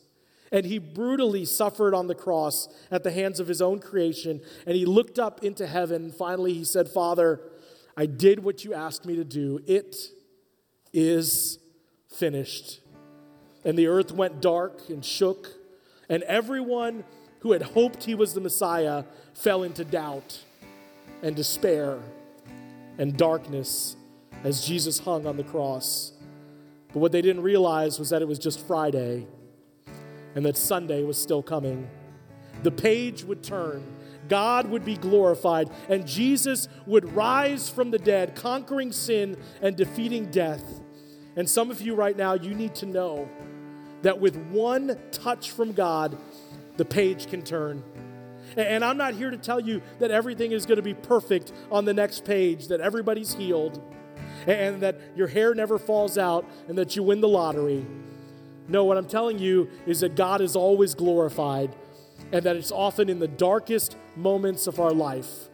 And 0.53 0.65
he 0.65 0.79
brutally 0.79 1.43
suffered 1.43 1.93
on 1.93 2.07
the 2.07 2.15
cross 2.15 2.69
at 2.89 3.03
the 3.03 3.11
hands 3.11 3.41
of 3.41 3.49
his 3.49 3.61
own 3.61 3.79
creation. 3.79 4.39
And 4.65 4.77
he 4.77 4.85
looked 4.85 5.19
up 5.19 5.43
into 5.43 5.67
heaven. 5.67 6.13
Finally, 6.13 6.53
he 6.53 6.63
said, 6.63 6.87
Father, 6.87 7.41
I 7.97 8.05
did 8.05 8.41
what 8.41 8.63
you 8.63 8.73
asked 8.73 9.05
me 9.05 9.17
to 9.17 9.25
do. 9.25 9.59
It 9.67 9.97
is 10.93 11.59
finished. 12.07 12.79
And 13.65 13.77
the 13.77 13.87
earth 13.87 14.13
went 14.13 14.41
dark 14.41 14.87
and 14.87 15.03
shook. 15.03 15.49
And 16.07 16.23
everyone 16.23 17.03
who 17.39 17.51
had 17.51 17.63
hoped 17.63 18.05
he 18.05 18.15
was 18.15 18.33
the 18.33 18.39
Messiah 18.39 19.03
fell 19.33 19.63
into 19.63 19.83
doubt 19.83 20.39
and 21.21 21.35
despair 21.35 21.99
and 22.97 23.17
darkness 23.17 23.95
as 24.43 24.65
Jesus 24.65 24.99
hung 24.99 25.25
on 25.25 25.37
the 25.37 25.43
cross. 25.43 26.13
But 26.93 26.99
what 26.99 27.11
they 27.11 27.21
didn't 27.21 27.43
realize 27.43 27.99
was 27.99 28.09
that 28.11 28.21
it 28.21 28.27
was 28.27 28.39
just 28.39 28.65
Friday 28.65 29.27
and 30.35 30.45
that 30.45 30.57
Sunday 30.57 31.03
was 31.03 31.17
still 31.17 31.43
coming. 31.43 31.89
The 32.63 32.71
page 32.71 33.23
would 33.23 33.43
turn, 33.43 33.83
God 34.27 34.69
would 34.69 34.85
be 34.85 34.97
glorified, 34.97 35.69
and 35.89 36.07
Jesus 36.07 36.67
would 36.85 37.13
rise 37.13 37.69
from 37.69 37.91
the 37.91 37.99
dead, 37.99 38.35
conquering 38.35 38.91
sin 38.91 39.37
and 39.61 39.75
defeating 39.75 40.31
death. 40.31 40.81
And 41.35 41.49
some 41.49 41.69
of 41.69 41.81
you 41.81 41.95
right 41.95 42.15
now, 42.15 42.33
you 42.33 42.53
need 42.53 42.75
to 42.75 42.85
know 42.85 43.29
that 44.01 44.19
with 44.19 44.35
one 44.47 44.97
touch 45.11 45.51
from 45.51 45.73
God, 45.73 46.17
the 46.77 46.85
page 46.85 47.27
can 47.27 47.41
turn. 47.41 47.83
And 48.57 48.85
I'm 48.85 48.97
not 48.97 49.13
here 49.13 49.29
to 49.29 49.37
tell 49.37 49.59
you 49.59 49.81
that 49.99 50.11
everything 50.11 50.51
is 50.51 50.65
going 50.65 50.77
to 50.77 50.83
be 50.83 50.93
perfect 50.93 51.51
on 51.71 51.85
the 51.85 51.93
next 51.93 52.23
page, 52.25 52.67
that 52.67 52.79
everybody's 52.81 53.33
healed 53.33 53.81
and 54.47 54.81
that 54.81 54.99
your 55.15 55.27
hair 55.27 55.53
never 55.53 55.77
falls 55.77 56.17
out 56.17 56.45
and 56.67 56.77
that 56.77 56.95
you 56.95 57.03
win 57.03 57.21
the 57.21 57.27
lottery. 57.27 57.85
No, 58.67 58.83
what 58.83 58.97
I'm 58.97 59.07
telling 59.07 59.39
you 59.39 59.69
is 59.85 59.99
that 59.99 60.15
God 60.15 60.41
is 60.41 60.55
always 60.55 60.95
glorified 60.95 61.75
and 62.31 62.43
that 62.45 62.55
it's 62.55 62.71
often 62.71 63.09
in 63.09 63.19
the 63.19 63.27
darkest 63.27 63.95
moments 64.15 64.67
of 64.67 64.79
our 64.79 64.91
life 64.91 65.49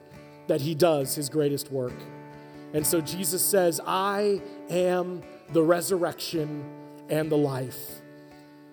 that 0.47 0.61
He 0.61 0.75
does 0.75 1.15
His 1.15 1.29
greatest 1.29 1.71
work. 1.71 1.93
And 2.73 2.85
so 2.85 3.01
Jesus 3.01 3.43
says, 3.43 3.81
I 3.85 4.41
am 4.69 5.21
the 5.51 5.63
resurrection 5.63 6.63
and 7.09 7.29
the 7.29 7.37
life. 7.37 8.01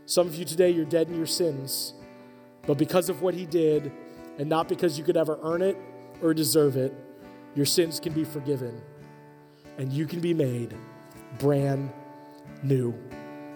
Some 0.07 0.27
of 0.27 0.37
you 0.37 0.45
today, 0.45 0.71
you're 0.71 0.85
dead 0.85 1.09
in 1.09 1.17
your 1.17 1.27
sins, 1.27 1.95
but 2.67 2.79
because 2.79 3.09
of 3.09 3.23
what 3.23 3.35
He 3.35 3.45
did, 3.45 3.93
and 4.39 4.49
not 4.49 4.69
because 4.69 4.97
you 4.97 5.05
could 5.05 5.17
ever 5.17 5.39
earn 5.43 5.63
it 5.63 5.77
or 6.23 6.33
deserve 6.33 6.77
it, 6.77 6.95
your 7.55 7.67
sins 7.67 8.01
can 8.01 8.13
be 8.13 8.25
forgiven 8.25 8.81
and 9.79 9.93
you 9.93 10.07
can 10.07 10.21
be 10.21 10.33
made 10.33 10.75
brand 11.39 11.93
new. 12.63 12.95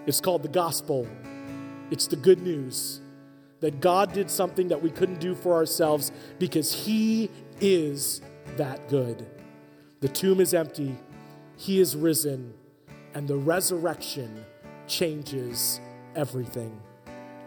It's 0.07 0.21
called 0.21 0.42
the 0.42 0.49
gospel. 0.49 1.07
It's 1.90 2.07
the 2.07 2.16
good 2.16 2.42
news 2.42 3.01
that 3.61 3.81
God 3.81 4.12
did 4.12 4.31
something 4.31 4.68
that 4.68 4.83
we 4.83 4.90
couldn't 4.90 5.21
do 5.21 5.35
for 5.35 5.55
ourselves 5.55 6.11
because 6.38 6.73
He 6.73 7.31
is 7.61 8.21
that 8.57 8.88
good. 8.88 9.27
The 10.01 10.09
tomb 10.09 10.40
is 10.40 10.53
empty, 10.53 10.97
He 11.57 11.81
is 11.81 11.95
risen, 11.95 12.55
and 13.14 13.29
the 13.29 13.37
resurrection 13.37 14.45
changes 14.88 15.81
everything. 16.16 16.81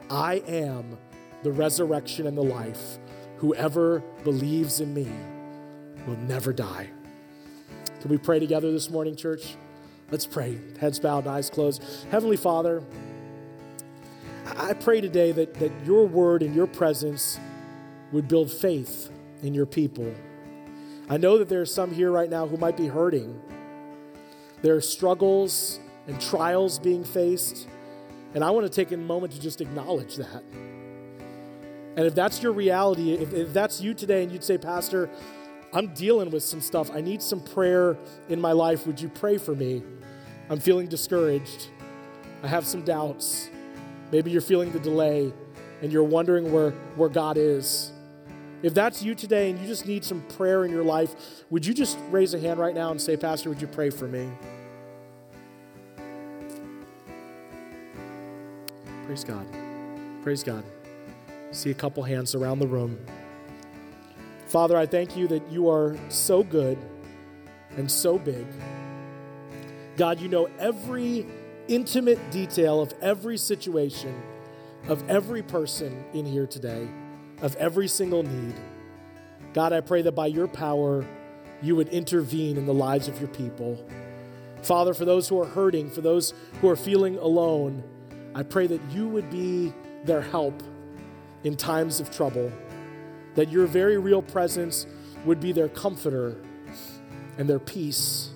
I 0.10 0.36
am 0.48 0.98
the 1.43 1.52
resurrection 1.52 2.28
and 2.28 2.38
the 2.38 2.43
life. 2.43 2.98
Whoever 3.38 4.00
believes 4.24 4.80
in 4.80 4.93
me 4.93 5.08
will 6.08 6.17
never 6.17 6.54
die. 6.54 6.89
Can 8.02 8.10
we 8.10 8.17
pray 8.17 8.39
together 8.39 8.71
this 8.71 8.89
morning, 8.89 9.15
church? 9.15 9.56
Let's 10.12 10.26
pray. 10.26 10.60
Heads 10.80 11.00
bowed, 11.00 11.28
eyes 11.28 11.50
closed. 11.50 11.84
Heavenly 12.12 12.38
Father, 12.38 12.84
I 14.45 14.74
pray 14.74 15.02
today 15.02 15.32
that, 15.32 15.56
that 15.56 15.71
your 15.84 16.06
word 16.06 16.43
and 16.43 16.56
your 16.56 16.67
presence 16.67 17.39
would 18.12 18.28
build 18.28 18.52
faith 18.52 19.10
in 19.41 19.54
your 19.54 19.65
people. 19.65 20.13
I 21.10 21.17
know 21.17 21.38
that 21.39 21.50
there 21.50 21.62
are 21.62 21.65
some 21.65 21.91
here 21.91 22.12
right 22.12 22.30
now 22.30 22.48
who 22.48 22.58
might 22.58 22.78
be 22.78 22.88
hurting. 22.88 23.41
There 24.62 24.76
are 24.76 24.82
struggles 24.82 25.80
and 26.08 26.21
trials 26.21 26.80
being 26.80 27.04
faced. 27.04 27.67
And 28.34 28.43
I 28.43 28.52
want 28.52 28.65
to 28.65 28.71
take 28.71 28.91
a 28.91 28.98
moment 28.98 29.34
to 29.34 29.39
just 29.39 29.62
acknowledge 29.62 30.15
that. 30.17 30.43
And 31.98 32.06
if 32.06 32.14
that's 32.14 32.44
your 32.44 32.52
reality, 32.52 33.14
if, 33.14 33.34
if 33.34 33.54
that's 33.54 33.80
you 33.80 33.94
today 33.94 34.24
and 34.24 34.32
you'd 34.32 34.44
say, 34.44 34.58
Pastor, 34.58 35.10
I'm 35.74 35.94
dealing 35.94 36.30
with 36.30 36.44
some 36.44 36.62
stuff. 36.62 36.90
I 36.92 37.02
need 37.02 37.22
some 37.22 37.42
prayer 37.42 37.98
in 38.30 38.40
my 38.40 38.52
life. 38.52 38.86
Would 38.88 39.00
you 39.00 39.10
pray 39.10 39.38
for 39.38 39.56
me? 39.56 39.84
I'm 40.50 40.60
feeling 40.60 40.88
discouraged. 40.88 41.70
I 42.44 42.48
have 42.48 42.66
some 42.66 42.84
doubts. 42.84 43.50
Maybe 44.12 44.32
you're 44.32 44.42
feeling 44.42 44.72
the 44.72 44.80
delay 44.80 45.34
and 45.82 45.92
you're 45.92 46.04
wondering 46.04 46.52
where, 46.52 46.72
where 46.96 47.10
God 47.10 47.38
is. 47.38 47.92
If 48.62 48.74
that's 48.74 49.04
you 49.04 49.16
today 49.16 49.50
and 49.50 49.60
you 49.60 49.68
just 49.68 49.86
need 49.86 50.04
some 50.04 50.22
prayer 50.22 50.66
in 50.66 50.72
your 50.72 50.84
life, 50.84 51.44
would 51.50 51.66
you 51.66 51.74
just 51.74 51.98
raise 52.10 52.34
a 52.34 52.40
hand 52.40 52.60
right 52.60 52.74
now 52.74 52.92
and 52.92 53.00
say, 53.00 53.18
Pastor, 53.18 53.50
would 53.50 53.62
you 53.62 53.68
pray 53.68 53.90
for 53.90 54.08
me? 54.08 54.30
Praise 59.06 59.24
God. 59.24 59.46
Praise 60.24 60.44
God. 60.44 60.64
See 61.56 61.72
a 61.72 61.74
couple 61.74 62.04
hands 62.04 62.36
around 62.36 62.60
the 62.60 62.68
room. 62.68 63.00
Father, 64.48 64.78
I 64.78 64.86
thank 64.86 65.15
you 65.15 65.26
that 65.30 65.50
you 65.50 65.70
are 65.70 65.96
so 66.10 66.44
good 66.44 66.78
and 67.78 67.89
so 67.89 68.20
big. 68.20 68.46
God, 69.96 70.20
you 70.20 70.28
know 70.28 70.50
every 70.60 71.26
intimate 71.70 72.20
detail 72.30 72.82
of 72.82 72.94
every 73.02 73.38
situation, 73.38 74.22
of 74.89 75.10
every 75.10 75.41
person 75.41 76.04
in 76.13 76.26
here 76.26 76.46
today, 76.46 76.89
of 77.41 77.56
every 77.56 77.88
single 77.88 78.24
need. 78.24 78.56
God, 79.54 79.72
I 79.72 79.80
pray 79.80 80.02
that 80.02 80.12
by 80.12 80.28
your 80.28 80.50
power, 80.50 81.08
you 81.62 81.78
would 81.78 81.88
intervene 81.88 82.58
in 82.58 82.65
the 82.65 82.74
lives 82.74 83.08
of 83.08 83.18
your 83.18 83.30
people. 83.30 83.82
Father, 84.62 84.94
for 84.94 85.06
those 85.06 85.30
who 85.30 85.39
are 85.39 85.48
hurting, 85.48 85.89
for 85.89 86.02
those 86.02 86.34
who 86.60 86.68
are 86.68 86.76
feeling 86.76 87.18
alone, 87.18 87.82
I 88.36 88.44
pray 88.44 88.68
that 88.68 88.82
you 88.91 89.08
would 89.08 89.30
be 89.30 89.74
their 90.04 90.22
help 90.22 90.62
in 91.46 91.56
times 91.56 92.02
of 92.02 92.12
trouble, 92.12 92.52
that 93.36 93.50
your 93.50 93.68
very 93.68 93.98
real 93.98 94.22
presence 94.22 94.88
would 95.26 95.40
be 95.40 95.52
their 95.52 95.70
comforter 95.70 96.36
and 97.38 97.48
their 97.48 97.60
peace. 97.60 98.32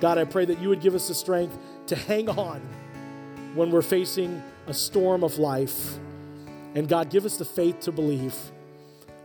God, 0.00 0.18
I 0.18 0.24
pray 0.24 0.44
that 0.44 0.60
you 0.60 0.68
would 0.68 0.80
give 0.80 0.94
us 0.94 1.08
the 1.08 1.14
strength 1.14 1.56
to 1.86 1.94
hang 1.96 2.28
on 2.28 2.60
when 3.54 3.70
we're 3.70 3.80
facing 3.80 4.42
a 4.66 4.74
storm 4.74 5.22
of 5.22 5.38
life. 5.38 5.98
And 6.74 6.88
God, 6.88 7.10
give 7.10 7.24
us 7.24 7.36
the 7.36 7.44
faith 7.44 7.78
to 7.80 7.92
believe 7.92 8.34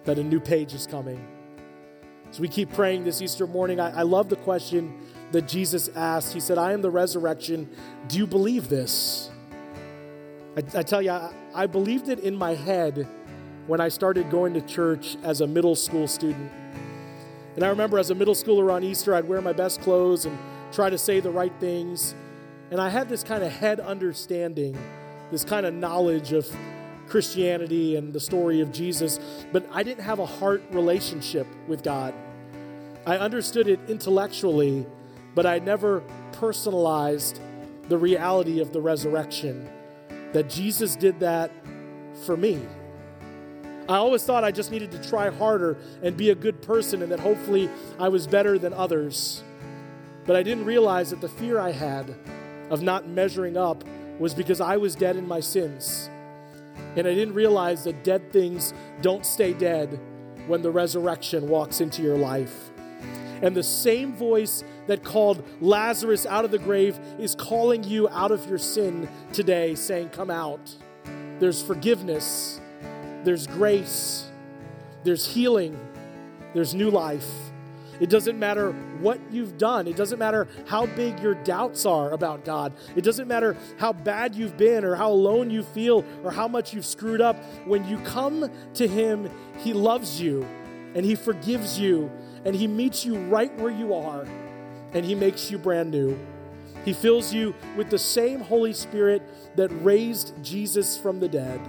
that 0.06 0.20
a 0.20 0.24
new 0.24 0.40
page 0.40 0.74
is 0.76 0.86
coming. 0.86 1.28
So 2.30 2.42
we 2.42 2.48
keep 2.48 2.72
praying 2.72 3.04
this 3.04 3.20
Easter 3.22 3.48
morning. 3.48 3.80
I, 3.80 4.00
I 4.00 4.02
love 4.04 4.30
the 4.30 4.36
question 4.36 5.02
that 5.32 5.48
Jesus 5.48 5.90
asked. 5.96 6.34
He 6.34 6.40
said, 6.40 6.60
I 6.60 6.72
am 6.72 6.84
the 6.84 6.92
resurrection. 6.92 7.68
Do 8.08 8.20
you 8.20 8.28
believe 8.28 8.70
this? 8.70 9.31
I, 10.58 10.80
I 10.80 10.84
tell 10.84 11.02
you, 11.02 11.12
I, 11.12 11.34
I 11.54 11.68
believed 11.68 12.10
it 12.10 12.20
in 12.20 12.36
my 12.36 12.56
head 12.56 13.08
when 13.68 13.80
I 13.80 13.90
started 13.90 14.30
going 14.30 14.54
to 14.56 14.62
church 14.62 15.18
as 15.24 15.42
a 15.42 15.48
middle 15.48 15.76
school 15.76 16.08
student. 16.08 16.52
And 17.56 17.64
I 17.64 17.70
remember 17.70 18.00
as 18.00 18.10
a 18.10 18.16
middle 18.16 18.34
schooler 18.34 18.72
on 18.74 18.84
Easter, 18.84 19.14
I'd 19.14 19.28
wear 19.28 19.42
my 19.42 19.54
best 19.54 19.82
clothes 19.82 20.26
and 20.26 20.38
try 20.72 20.90
to 20.90 20.98
say 20.98 21.20
the 21.20 21.32
right 21.32 21.54
things. 21.60 22.16
And 22.70 22.80
I 22.80 22.90
had 22.90 23.10
this 23.10 23.24
kind 23.24 23.44
of 23.44 23.52
head 23.52 23.80
understanding, 23.80 24.78
this 25.32 25.44
kind 25.44 25.66
of 25.66 25.74
knowledge 25.74 26.32
of 26.32 26.50
Christianity 27.08 27.98
and 27.98 28.14
the 28.14 28.22
story 28.22 28.62
of 28.62 28.72
Jesus, 28.72 29.20
but 29.52 29.68
I 29.72 29.84
didn't 29.84 30.04
have 30.04 30.20
a 30.20 30.26
heart 30.26 30.64
relationship 30.72 31.46
with 31.68 31.84
God. 31.84 32.14
I 33.06 33.18
understood 33.18 33.68
it 33.68 33.80
intellectually, 33.90 34.86
but 35.36 35.46
I 35.46 35.60
never 35.60 36.04
personalized 36.32 37.42
the 37.90 37.98
reality 37.98 38.62
of 38.62 38.72
the 38.72 38.80
resurrection, 38.80 39.70
that 40.34 40.50
Jesus 40.50 40.96
did 40.96 41.20
that 41.20 41.52
for 42.26 42.38
me. 42.38 42.60
I 43.90 43.96
always 43.96 44.24
thought 44.24 44.44
I 44.44 44.52
just 44.52 44.72
needed 44.72 44.92
to 44.92 45.10
try 45.10 45.30
harder 45.30 45.78
and 46.02 46.16
be 46.16 46.30
a 46.30 46.36
good 46.36 46.62
person 46.62 47.02
and 47.02 47.12
that 47.12 47.20
hopefully 47.20 47.70
I 48.00 48.08
was 48.10 48.28
better 48.28 48.58
than 48.58 48.74
others. 48.74 49.44
But 50.26 50.36
I 50.36 50.44
didn't 50.44 50.66
realize 50.66 51.10
that 51.10 51.20
the 51.20 51.30
fear 51.30 51.60
I 51.60 51.72
had 51.72 52.16
of 52.70 52.82
not 52.82 53.08
measuring 53.08 53.58
up 53.58 53.84
was 54.20 54.34
because 54.34 54.62
I 54.62 54.78
was 54.78 54.96
dead 54.96 55.18
in 55.18 55.28
my 55.28 55.40
sins. 55.40 56.10
And 56.96 57.08
I 57.08 57.14
didn't 57.14 57.34
realize 57.34 57.84
that 57.86 58.04
dead 58.04 58.32
things 58.32 58.74
don't 59.02 59.26
stay 59.26 59.54
dead 59.54 60.00
when 60.48 60.62
the 60.62 60.72
resurrection 60.72 61.48
walks 61.48 61.82
into 61.82 62.02
your 62.02 62.18
life. 62.18 62.70
And 63.42 63.56
the 63.56 63.64
same 63.64 64.14
voice 64.14 64.64
that 64.88 65.04
called 65.04 65.44
Lazarus 65.62 66.26
out 66.26 66.46
of 66.46 66.52
the 66.52 66.60
grave 66.60 67.00
is 67.20 67.36
calling 67.36 67.84
you 67.84 68.10
out 68.10 68.32
of 68.32 68.48
your 68.48 68.58
sin 68.58 69.10
today, 69.34 69.76
saying, 69.76 70.10
Come 70.10 70.30
out. 70.30 70.76
There's 71.40 71.62
forgiveness, 71.62 72.62
there's 73.24 73.48
grace, 73.48 74.30
there's 75.04 75.26
healing, 75.26 75.80
there's 76.54 76.76
new 76.76 76.92
life. 76.92 77.28
It 78.00 78.10
doesn't 78.10 78.40
matter 78.40 78.72
what 79.00 79.20
you've 79.32 79.60
done. 79.60 79.88
It 79.88 79.96
doesn't 79.96 80.18
matter 80.18 80.48
how 80.66 80.88
big 80.88 81.20
your 81.20 81.36
doubts 81.36 81.86
are 81.86 82.12
about 82.12 82.44
God. 82.44 82.74
It 82.96 83.04
doesn't 83.04 83.28
matter 83.28 83.56
how 83.78 83.94
bad 83.94 84.34
you've 84.34 84.58
been 84.58 84.84
or 84.84 84.96
how 84.96 85.12
alone 85.12 85.52
you 85.52 85.62
feel 85.62 86.04
or 86.24 86.32
how 86.32 86.48
much 86.48 86.74
you've 86.74 86.86
screwed 86.86 87.22
up. 87.22 87.36
When 87.66 87.88
you 87.88 88.00
come 88.00 88.50
to 88.74 88.88
Him, 88.88 89.30
He 89.60 89.74
loves 89.74 90.20
you 90.20 90.44
and 90.96 91.06
He 91.06 91.14
forgives 91.14 91.80
you 91.80 92.12
and 92.44 92.56
He 92.56 92.68
meets 92.68 93.06
you 93.06 93.18
right 93.18 93.56
where 93.60 93.72
you 93.72 93.94
are 93.94 94.26
and 94.94 95.06
He 95.06 95.16
makes 95.16 95.52
you 95.52 95.58
brand 95.58 95.92
new. 95.92 96.18
He 96.86 96.94
fills 96.94 97.34
you 97.34 97.54
with 97.78 97.90
the 97.90 98.00
same 98.00 98.40
Holy 98.40 98.74
Spirit 98.74 99.22
that 99.56 99.70
raised 99.84 100.34
Jesus 100.44 100.98
from 100.98 101.20
the 101.20 101.30
dead. 101.30 101.62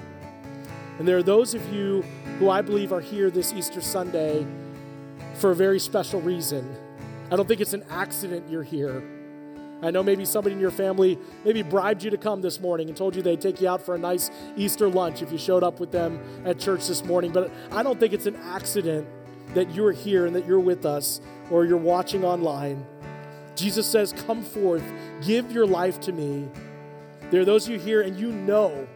And 0.99 1.07
there 1.07 1.17
are 1.17 1.23
those 1.23 1.55
of 1.55 1.73
you 1.73 2.03
who 2.39 2.49
I 2.49 2.63
believe 2.63 2.93
are 2.93 3.01
here 3.01 3.31
this 3.31 3.53
Easter 3.53 3.81
Sunday 3.81 4.47
for 5.35 5.51
a 5.51 5.55
very 5.55 5.79
special 5.79 6.21
reason. 6.21 6.77
I 7.31 7.37
don't 7.37 7.47
think 7.47 7.61
it's 7.61 7.73
an 7.73 7.85
accident 7.91 8.49
you're 8.49 8.63
here. 8.63 9.03
I 9.83 9.91
know 9.91 10.03
maybe 10.03 10.25
somebody 10.25 10.55
in 10.55 10.61
your 10.61 10.71
family 10.71 11.19
maybe 11.45 11.63
bribed 11.63 12.05
you 12.05 12.11
to 12.11 12.17
come 12.17 12.41
this 12.41 12.61
morning 12.61 12.89
and 12.89 12.97
told 12.97 13.17
you 13.17 13.23
they'd 13.23 13.41
take 13.41 13.61
you 13.61 13.69
out 13.69 13.83
for 13.83 13.97
a 13.97 13.99
nice 13.99 14.31
Easter 14.57 14.89
lunch 14.89 15.23
if 15.23 15.33
you 15.33 15.39
showed 15.39 15.65
up 15.65 15.81
with 15.81 15.91
them 15.91 16.21
at 16.45 16.61
church 16.61 16.87
this 16.87 17.05
morning. 17.05 17.33
But 17.33 17.51
I 17.73 17.83
don't 17.83 17.99
think 17.99 18.13
it's 18.13 18.27
an 18.27 18.37
accident 18.37 19.09
that 19.55 19.75
you're 19.75 19.93
here 19.93 20.27
and 20.27 20.37
that 20.37 20.47
you're 20.47 20.61
with 20.61 20.87
us 20.87 21.21
or 21.51 21.65
you're 21.65 21.77
watching 21.77 22.25
online. 22.25 22.87
Jesus 23.55 23.87
says, 23.87 24.13
Come 24.27 24.43
forth, 24.43 24.85
give 25.23 25.53
your 25.53 25.67
life 25.67 26.01
to 26.01 26.13
me. 26.13 26.49
There 27.31 27.41
are 27.41 27.45
those 27.45 27.67
of 27.67 27.73
you 27.73 27.79
here 27.79 28.03
and 28.03 28.19
you 28.19 28.31
know 28.31 28.87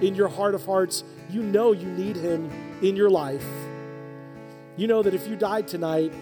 in 0.00 0.14
your 0.14 0.28
heart 0.28 0.54
of 0.54 0.64
hearts, 0.64 1.04
you 1.30 1.42
know 1.42 1.72
you 1.72 1.88
need 1.88 2.16
him 2.16 2.50
in 2.82 2.96
your 2.96 3.10
life. 3.10 3.44
You 4.76 4.86
know 4.86 5.02
that 5.02 5.14
if 5.14 5.26
you 5.28 5.36
died 5.36 5.68
tonight, 5.68 6.12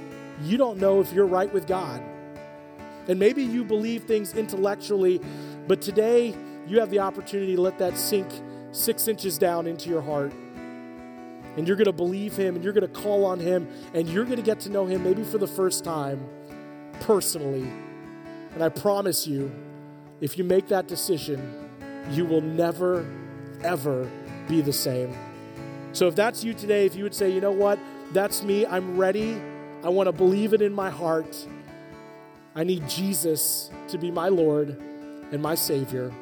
you 0.42 0.56
don't 0.56 0.78
know 0.78 1.00
if 1.00 1.12
you're 1.12 1.26
right 1.26 1.52
with 1.52 1.66
God. 1.66 2.02
And 3.08 3.18
maybe 3.18 3.42
you 3.42 3.64
believe 3.64 4.04
things 4.04 4.34
intellectually, 4.34 5.20
but 5.66 5.80
today 5.80 6.34
you 6.66 6.78
have 6.80 6.90
the 6.90 7.00
opportunity 7.00 7.56
to 7.56 7.60
let 7.60 7.78
that 7.78 7.96
sink 7.96 8.28
six 8.70 9.08
inches 9.08 9.38
down 9.38 9.66
into 9.66 9.88
your 9.88 10.02
heart. 10.02 10.32
And 11.56 11.66
you're 11.66 11.76
going 11.76 11.86
to 11.86 11.92
believe 11.92 12.36
Him 12.36 12.54
and 12.54 12.64
you're 12.64 12.72
going 12.72 12.90
to 12.90 13.00
call 13.00 13.24
on 13.24 13.38
Him 13.38 13.68
and 13.92 14.08
you're 14.08 14.24
going 14.24 14.36
to 14.36 14.42
get 14.42 14.60
to 14.60 14.70
know 14.70 14.86
Him 14.86 15.02
maybe 15.02 15.22
for 15.24 15.38
the 15.38 15.46
first 15.46 15.84
time 15.84 16.26
personally. 17.00 17.70
And 18.54 18.62
I 18.62 18.68
promise 18.68 19.26
you, 19.26 19.50
if 20.20 20.38
you 20.38 20.44
make 20.44 20.68
that 20.68 20.86
decision, 20.86 21.68
you 22.10 22.24
will 22.24 22.40
never, 22.40 23.06
ever 23.62 24.10
be 24.48 24.60
the 24.60 24.72
same. 24.72 25.14
So 25.92 26.06
if 26.08 26.14
that's 26.14 26.42
you 26.44 26.54
today, 26.54 26.86
if 26.86 26.94
you 26.94 27.04
would 27.04 27.14
say, 27.14 27.30
you 27.30 27.40
know 27.40 27.52
what, 27.52 27.78
that's 28.12 28.42
me. 28.42 28.66
I'm 28.66 28.96
ready. 28.98 29.40
I 29.82 29.88
want 29.88 30.06
to 30.06 30.12
believe 30.12 30.54
it 30.54 30.62
in 30.62 30.72
my 30.72 30.90
heart. 30.90 31.46
I 32.54 32.64
need 32.64 32.88
Jesus 32.88 33.70
to 33.88 33.98
be 33.98 34.10
my 34.10 34.28
Lord 34.28 34.70
and 35.32 35.42
my 35.42 35.54
Savior. 35.54 36.12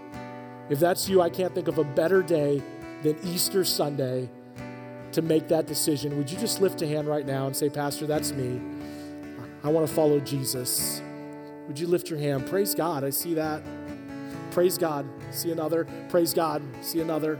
If 0.68 0.78
that's 0.78 1.08
you, 1.08 1.20
I 1.20 1.28
can't 1.28 1.54
think 1.54 1.68
of 1.68 1.78
a 1.78 1.84
better 1.84 2.22
day 2.22 2.62
than 3.02 3.18
Easter 3.24 3.64
Sunday 3.64 4.30
to 5.12 5.22
make 5.22 5.48
that 5.48 5.66
decision. 5.66 6.16
Would 6.16 6.30
you 6.30 6.38
just 6.38 6.60
lift 6.60 6.80
a 6.82 6.86
hand 6.86 7.08
right 7.08 7.26
now 7.26 7.46
and 7.46 7.56
say, 7.56 7.68
Pastor, 7.68 8.06
that's 8.06 8.32
me. 8.32 8.60
I 9.64 9.68
want 9.68 9.86
to 9.86 9.92
follow 9.92 10.20
Jesus. 10.20 11.02
Would 11.70 11.78
you 11.78 11.86
lift 11.86 12.10
your 12.10 12.18
hand? 12.18 12.48
Praise 12.48 12.74
God. 12.74 13.04
I 13.04 13.10
see 13.10 13.34
that. 13.34 13.62
Praise 14.50 14.76
God. 14.76 15.06
See 15.30 15.52
another. 15.52 15.86
Praise 16.08 16.34
God. 16.34 16.62
See 16.80 16.98
another. 16.98 17.38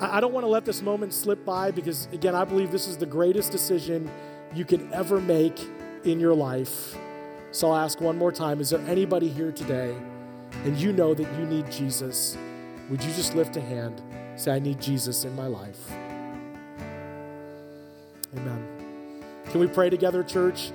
I 0.00 0.20
don't 0.20 0.32
want 0.32 0.44
to 0.44 0.48
let 0.48 0.64
this 0.64 0.80
moment 0.80 1.12
slip 1.12 1.44
by 1.44 1.72
because, 1.72 2.06
again, 2.12 2.36
I 2.36 2.44
believe 2.44 2.70
this 2.70 2.86
is 2.86 2.96
the 2.96 3.06
greatest 3.06 3.50
decision 3.50 4.08
you 4.54 4.64
could 4.64 4.88
ever 4.92 5.20
make 5.20 5.58
in 6.04 6.20
your 6.20 6.32
life. 6.32 6.96
So 7.50 7.72
I'll 7.72 7.78
ask 7.78 8.00
one 8.00 8.16
more 8.16 8.30
time 8.30 8.60
Is 8.60 8.70
there 8.70 8.86
anybody 8.86 9.26
here 9.26 9.50
today 9.50 9.92
and 10.64 10.76
you 10.76 10.92
know 10.92 11.12
that 11.12 11.26
you 11.40 11.46
need 11.46 11.68
Jesus? 11.72 12.38
Would 12.88 13.02
you 13.02 13.12
just 13.14 13.34
lift 13.34 13.56
a 13.56 13.60
hand? 13.60 14.00
Say, 14.36 14.52
I 14.52 14.60
need 14.60 14.80
Jesus 14.80 15.24
in 15.24 15.34
my 15.34 15.48
life. 15.48 15.90
Amen. 18.36 18.64
Can 19.46 19.58
we 19.58 19.66
pray 19.66 19.90
together, 19.90 20.22
church? 20.22 20.70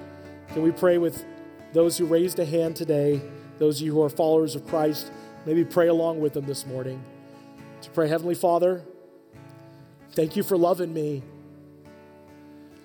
Can 0.49 0.62
we 0.62 0.71
pray 0.71 0.97
with 0.97 1.25
those 1.76 2.00
who 2.00 2.08
raised 2.08 2.40
a 2.40 2.46
hand 2.46 2.76
today, 2.76 3.22
those 3.60 3.80
of 3.80 3.86
you 3.86 3.94
who 3.94 4.02
are 4.02 4.10
followers 4.10 4.56
of 4.56 4.66
Christ? 4.66 5.12
Maybe 5.46 5.64
pray 5.64 5.90
along 5.90 6.22
with 6.22 6.34
them 6.34 6.46
this 6.46 6.66
morning. 6.66 7.04
To 7.84 7.92
pray, 7.92 8.08
Heavenly 8.08 8.34
Father, 8.34 8.84
Thank 10.16 10.38
you 10.38 10.44
for 10.44 10.58
loving 10.58 10.94
me. 10.94 11.24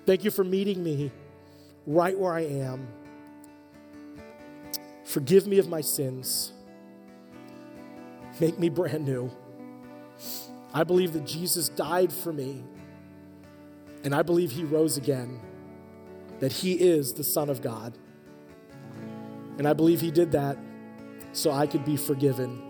Thank 0.05 0.25
you 0.25 0.31
for 0.31 0.43
meeting 0.43 0.83
me 0.83 1.11
right 1.87 2.17
where 2.17 2.33
I 2.33 2.41
am. 2.41 2.89
Forgive 5.05 5.47
me 5.47 5.57
of 5.57 5.69
my 5.69 5.79
sins. 5.79 6.51
Make 8.41 8.59
me 8.59 8.67
brand 8.67 9.05
new. 9.05 9.31
I 10.73 10.83
believe 10.83 11.13
that 11.13 11.25
Jesus 11.25 11.69
died 11.69 12.11
for 12.11 12.33
me, 12.33 12.63
and 14.03 14.13
I 14.13 14.23
believe 14.23 14.51
he 14.51 14.65
rose 14.65 14.97
again, 14.97 15.39
that 16.39 16.51
he 16.51 16.73
is 16.73 17.13
the 17.13 17.23
Son 17.23 17.49
of 17.49 17.61
God. 17.61 17.97
And 19.57 19.67
I 19.67 19.73
believe 19.73 20.01
he 20.01 20.11
did 20.11 20.31
that 20.31 20.57
so 21.33 21.51
I 21.51 21.67
could 21.67 21.85
be 21.85 21.97
forgiven 21.97 22.61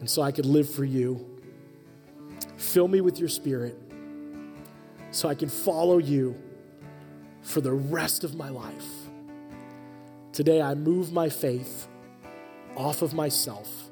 and 0.00 0.08
so 0.08 0.22
I 0.22 0.32
could 0.32 0.46
live 0.46 0.68
for 0.68 0.84
you. 0.84 1.40
Fill 2.56 2.88
me 2.88 3.00
with 3.00 3.18
your 3.18 3.28
spirit 3.28 3.78
so 5.10 5.28
I 5.28 5.34
can 5.34 5.48
follow 5.48 5.98
you 5.98 6.36
for 7.42 7.60
the 7.60 7.72
rest 7.72 8.24
of 8.24 8.34
my 8.34 8.48
life. 8.48 8.86
Today, 10.32 10.60
I 10.60 10.74
move 10.74 11.12
my 11.12 11.28
faith 11.28 11.88
off 12.76 13.00
of 13.00 13.14
myself 13.14 13.90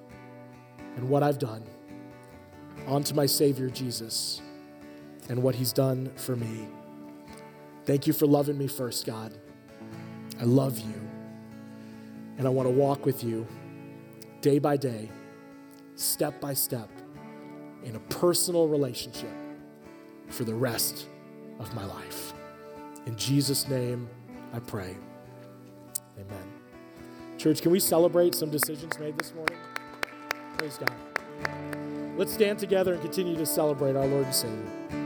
and 0.97 1.09
what 1.09 1.23
I've 1.23 1.39
done 1.39 1.65
onto 2.87 3.15
my 3.15 3.27
Savior 3.27 3.71
Jesus 3.71 4.43
and 5.29 5.43
what 5.43 5.55
He's 5.55 5.73
done 5.73 6.13
for 6.17 6.37
me. 6.37 6.69
Thank 7.87 8.07
you 8.07 8.13
for 8.13 8.27
loving 8.27 8.59
me 8.59 8.67
first, 8.67 9.07
God. 9.07 9.33
I 10.41 10.45
love 10.45 10.79
you. 10.79 11.04
And 12.39 12.47
I 12.47 12.51
want 12.51 12.69
to 12.69 12.75
walk 12.75 13.07
with 13.07 13.23
you 13.23 13.47
day 14.41 14.59
by 14.59 14.77
day, 14.77 15.11
step 15.95 16.41
by 16.41 16.55
step, 16.55 16.91
in 17.85 17.97
a 17.97 18.01
personal 18.01 18.69
relationship 18.69 19.31
for 20.29 20.45
the 20.45 20.55
rest 20.55 21.09
of 21.61 21.75
my 21.75 21.85
life. 21.85 22.33
In 23.07 23.17
Jesus' 23.17 23.69
name, 23.69 24.09
I 24.53 24.59
pray. 24.59 24.97
Amen. 26.19 26.53
Church, 27.39 27.61
can 27.61 27.71
we 27.71 27.81
celebrate 27.81 28.35
some 28.35 28.51
decisions 28.51 28.99
made 28.99 29.19
this 29.19 29.35
morning? 29.35 29.59
Praise 30.59 30.79
God. 30.79 30.95
Let's 32.17 32.33
stand 32.33 32.59
together 32.59 32.95
and 32.95 33.03
continue 33.03 33.37
to 33.37 33.47
celebrate 33.47 33.97
our 33.97 34.07
Lord 34.07 34.25
and 34.25 34.35
Savior. 34.35 35.04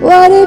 What 0.00 0.30
a 0.30 0.46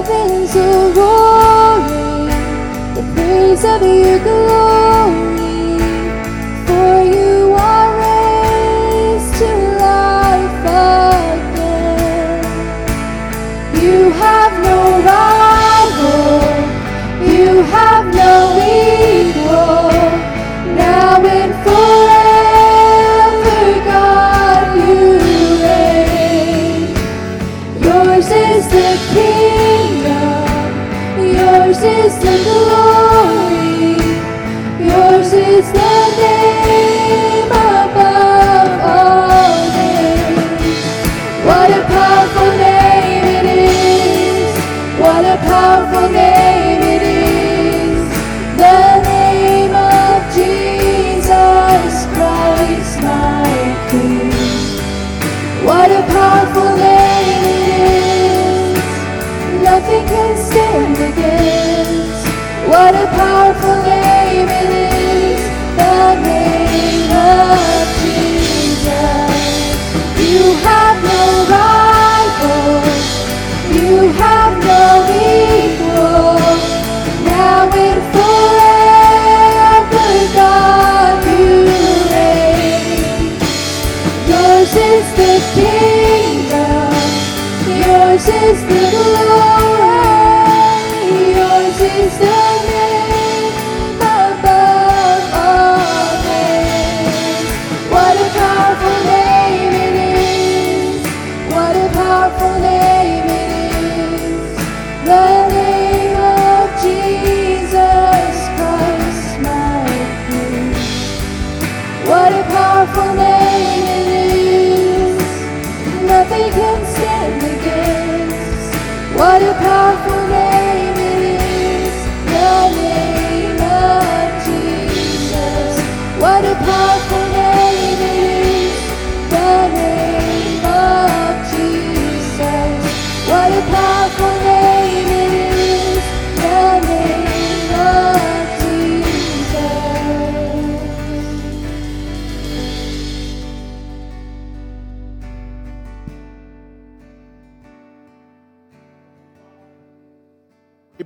powerful 0.00 0.28
name 3.16 3.56
it 3.82 4.26
is. 4.26 4.47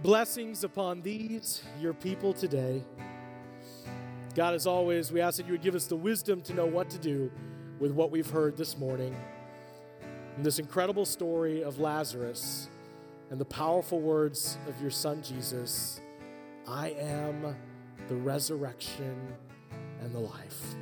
Blessings 0.01 0.65
upon 0.65 1.03
these, 1.03 1.63
your 1.79 1.93
people 1.93 2.33
today. 2.33 2.83
God, 4.35 4.55
as 4.55 4.67
always, 4.67 5.13
we 5.13 5.21
ask 5.21 5.37
that 5.37 5.47
you 5.47 5.53
would 5.53 5.63
give 5.63 5.75
us 5.75 5.85
the 5.87 5.97
wisdom 5.97 6.41
to 6.43 6.55
know 6.55 6.65
what 6.65 6.89
to 6.91 6.99
do 6.99 7.31
with 7.79 7.93
what 7.93 8.11
we've 8.11 8.31
heard 8.31 8.57
this 8.57 8.79
morning. 8.79 9.15
In 10.39 10.43
this 10.43 10.59
incredible 10.59 11.05
story 11.05 11.63
of 11.63 11.79
Lazarus 11.79 12.71
and 13.31 13.39
the 13.39 13.45
powerful 13.45 14.01
words 14.01 14.57
of 14.67 14.81
your 14.81 14.91
son 14.91 15.23
Jesus 15.23 16.01
I 16.67 16.91
am 16.91 17.55
the 18.09 18.15
resurrection 18.15 19.35
and 20.01 20.15
the 20.15 20.21
life. 20.21 20.75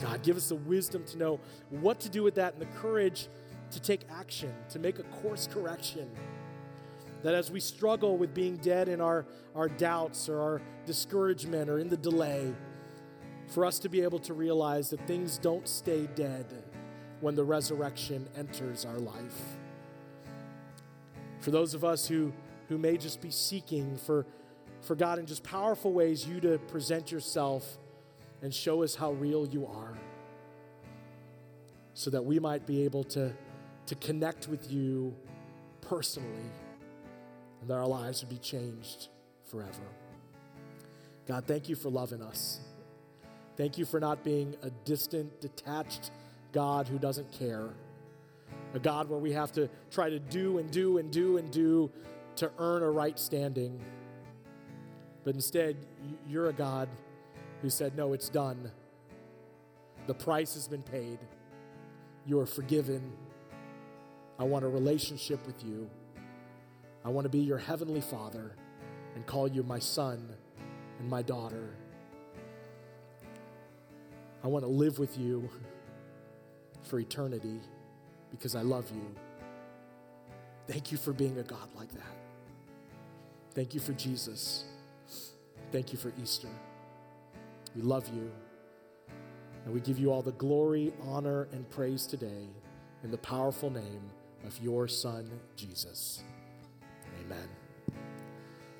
God, 0.00 0.22
give 0.22 0.36
us 0.36 0.48
the 0.48 0.56
wisdom 0.56 1.04
to 1.04 1.16
know 1.16 1.38
what 1.70 2.00
to 2.00 2.08
do 2.08 2.24
with 2.24 2.34
that 2.34 2.54
and 2.54 2.62
the 2.62 2.78
courage 2.80 3.28
to 3.70 3.80
take 3.80 4.00
action, 4.10 4.52
to 4.70 4.80
make 4.80 4.98
a 4.98 5.04
course 5.04 5.46
correction 5.46 6.10
that 7.22 7.34
as 7.34 7.50
we 7.50 7.60
struggle 7.60 8.16
with 8.16 8.34
being 8.34 8.56
dead 8.56 8.88
in 8.88 9.00
our, 9.00 9.26
our 9.54 9.68
doubts 9.68 10.28
or 10.28 10.40
our 10.40 10.62
discouragement 10.86 11.70
or 11.70 11.78
in 11.78 11.88
the 11.88 11.96
delay, 11.96 12.52
for 13.48 13.64
us 13.64 13.78
to 13.80 13.88
be 13.88 14.00
able 14.02 14.18
to 14.18 14.34
realize 14.34 14.90
that 14.90 15.06
things 15.06 15.38
don't 15.38 15.68
stay 15.68 16.08
dead 16.14 16.46
when 17.20 17.34
the 17.34 17.44
resurrection 17.44 18.26
enters 18.36 18.84
our 18.84 18.98
life. 18.98 19.40
For 21.40 21.50
those 21.50 21.74
of 21.74 21.84
us 21.84 22.06
who, 22.06 22.32
who 22.68 22.78
may 22.78 22.96
just 22.96 23.20
be 23.20 23.30
seeking 23.30 23.96
for, 23.96 24.26
for 24.80 24.96
God 24.96 25.18
in 25.18 25.26
just 25.26 25.42
powerful 25.42 25.92
ways, 25.92 26.26
you 26.26 26.40
to 26.40 26.58
present 26.58 27.12
yourself 27.12 27.78
and 28.42 28.52
show 28.52 28.82
us 28.82 28.94
how 28.94 29.12
real 29.12 29.46
you 29.46 29.66
are, 29.66 29.96
so 31.94 32.10
that 32.10 32.24
we 32.24 32.40
might 32.40 32.66
be 32.66 32.84
able 32.84 33.04
to, 33.04 33.32
to 33.86 33.94
connect 33.96 34.48
with 34.48 34.70
you 34.70 35.14
personally 35.82 36.50
and 37.62 37.70
that 37.70 37.74
our 37.74 37.86
lives 37.86 38.20
would 38.20 38.28
be 38.28 38.38
changed 38.38 39.08
forever. 39.48 39.86
God, 41.26 41.44
thank 41.46 41.68
you 41.68 41.76
for 41.76 41.88
loving 41.88 42.20
us. 42.20 42.60
Thank 43.56 43.78
you 43.78 43.84
for 43.84 44.00
not 44.00 44.24
being 44.24 44.56
a 44.62 44.70
distant, 44.84 45.40
detached 45.40 46.10
God 46.52 46.88
who 46.88 46.98
doesn't 46.98 47.30
care. 47.30 47.68
A 48.74 48.80
God 48.80 49.08
where 49.08 49.18
we 49.18 49.32
have 49.32 49.52
to 49.52 49.70
try 49.90 50.10
to 50.10 50.18
do 50.18 50.58
and 50.58 50.70
do 50.70 50.98
and 50.98 51.10
do 51.12 51.36
and 51.36 51.50
do 51.52 51.90
to 52.36 52.50
earn 52.58 52.82
a 52.82 52.90
right 52.90 53.18
standing. 53.18 53.80
But 55.22 55.36
instead, 55.36 55.76
you're 56.28 56.48
a 56.48 56.52
God 56.52 56.88
who 57.60 57.70
said, 57.70 57.96
No, 57.96 58.12
it's 58.12 58.28
done. 58.28 58.72
The 60.08 60.14
price 60.14 60.54
has 60.54 60.66
been 60.66 60.82
paid. 60.82 61.18
You 62.26 62.40
are 62.40 62.46
forgiven. 62.46 63.12
I 64.38 64.44
want 64.44 64.64
a 64.64 64.68
relationship 64.68 65.46
with 65.46 65.62
you. 65.64 65.88
I 67.04 67.08
want 67.08 67.24
to 67.24 67.28
be 67.28 67.40
your 67.40 67.58
heavenly 67.58 68.00
Father 68.00 68.52
and 69.14 69.26
call 69.26 69.48
you 69.48 69.62
my 69.62 69.78
son 69.78 70.28
and 70.98 71.08
my 71.08 71.22
daughter. 71.22 71.70
I 74.44 74.48
want 74.48 74.64
to 74.64 74.70
live 74.70 74.98
with 74.98 75.18
you 75.18 75.48
for 76.84 76.98
eternity 76.98 77.60
because 78.30 78.54
I 78.54 78.62
love 78.62 78.90
you. 78.94 79.14
Thank 80.66 80.92
you 80.92 80.98
for 80.98 81.12
being 81.12 81.38
a 81.38 81.42
God 81.42 81.68
like 81.76 81.92
that. 81.92 82.16
Thank 83.54 83.74
you 83.74 83.80
for 83.80 83.92
Jesus. 83.92 84.64
Thank 85.70 85.92
you 85.92 85.98
for 85.98 86.12
Easter. 86.22 86.48
We 87.74 87.82
love 87.82 88.08
you. 88.14 88.30
And 89.64 89.72
we 89.72 89.80
give 89.80 89.98
you 89.98 90.12
all 90.12 90.22
the 90.22 90.32
glory, 90.32 90.92
honor, 91.02 91.48
and 91.52 91.68
praise 91.70 92.06
today 92.06 92.48
in 93.04 93.10
the 93.10 93.18
powerful 93.18 93.70
name 93.70 94.10
of 94.44 94.58
your 94.60 94.88
Son, 94.88 95.30
Jesus. 95.56 96.22
Amen. 97.32 97.48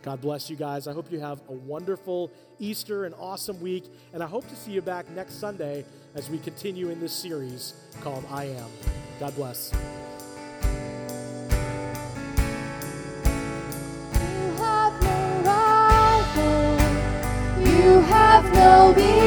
God 0.03 0.20
bless 0.20 0.50
you 0.50 0.57
guys. 0.57 0.88
I 0.88 0.92
hope 0.92 1.12
you 1.12 1.20
have 1.20 1.40
a 1.48 1.53
wonderful 1.53 2.30
Easter 2.59 3.05
and 3.05 3.14
awesome 3.18 3.61
week. 3.61 3.84
And 4.12 4.22
I 4.22 4.26
hope 4.26 4.48
to 4.48 4.57
see 4.57 4.72
you 4.72 4.82
back 4.82 5.09
next 5.11 5.34
Sunday 5.34 5.84
as 6.14 6.28
we 6.28 6.38
continue 6.38 6.88
in 6.88 7.00
this 7.00 7.12
series 7.12 7.74
called 8.00 8.24
I 8.30 8.46
Am. 8.46 8.70
God 9.20 9.34
bless. 9.36 9.72
You 14.12 14.53
have 14.59 15.03
no 15.03 15.42
rival. 15.44 16.80
You 17.64 18.00
have 18.00 18.55
no. 18.55 19.22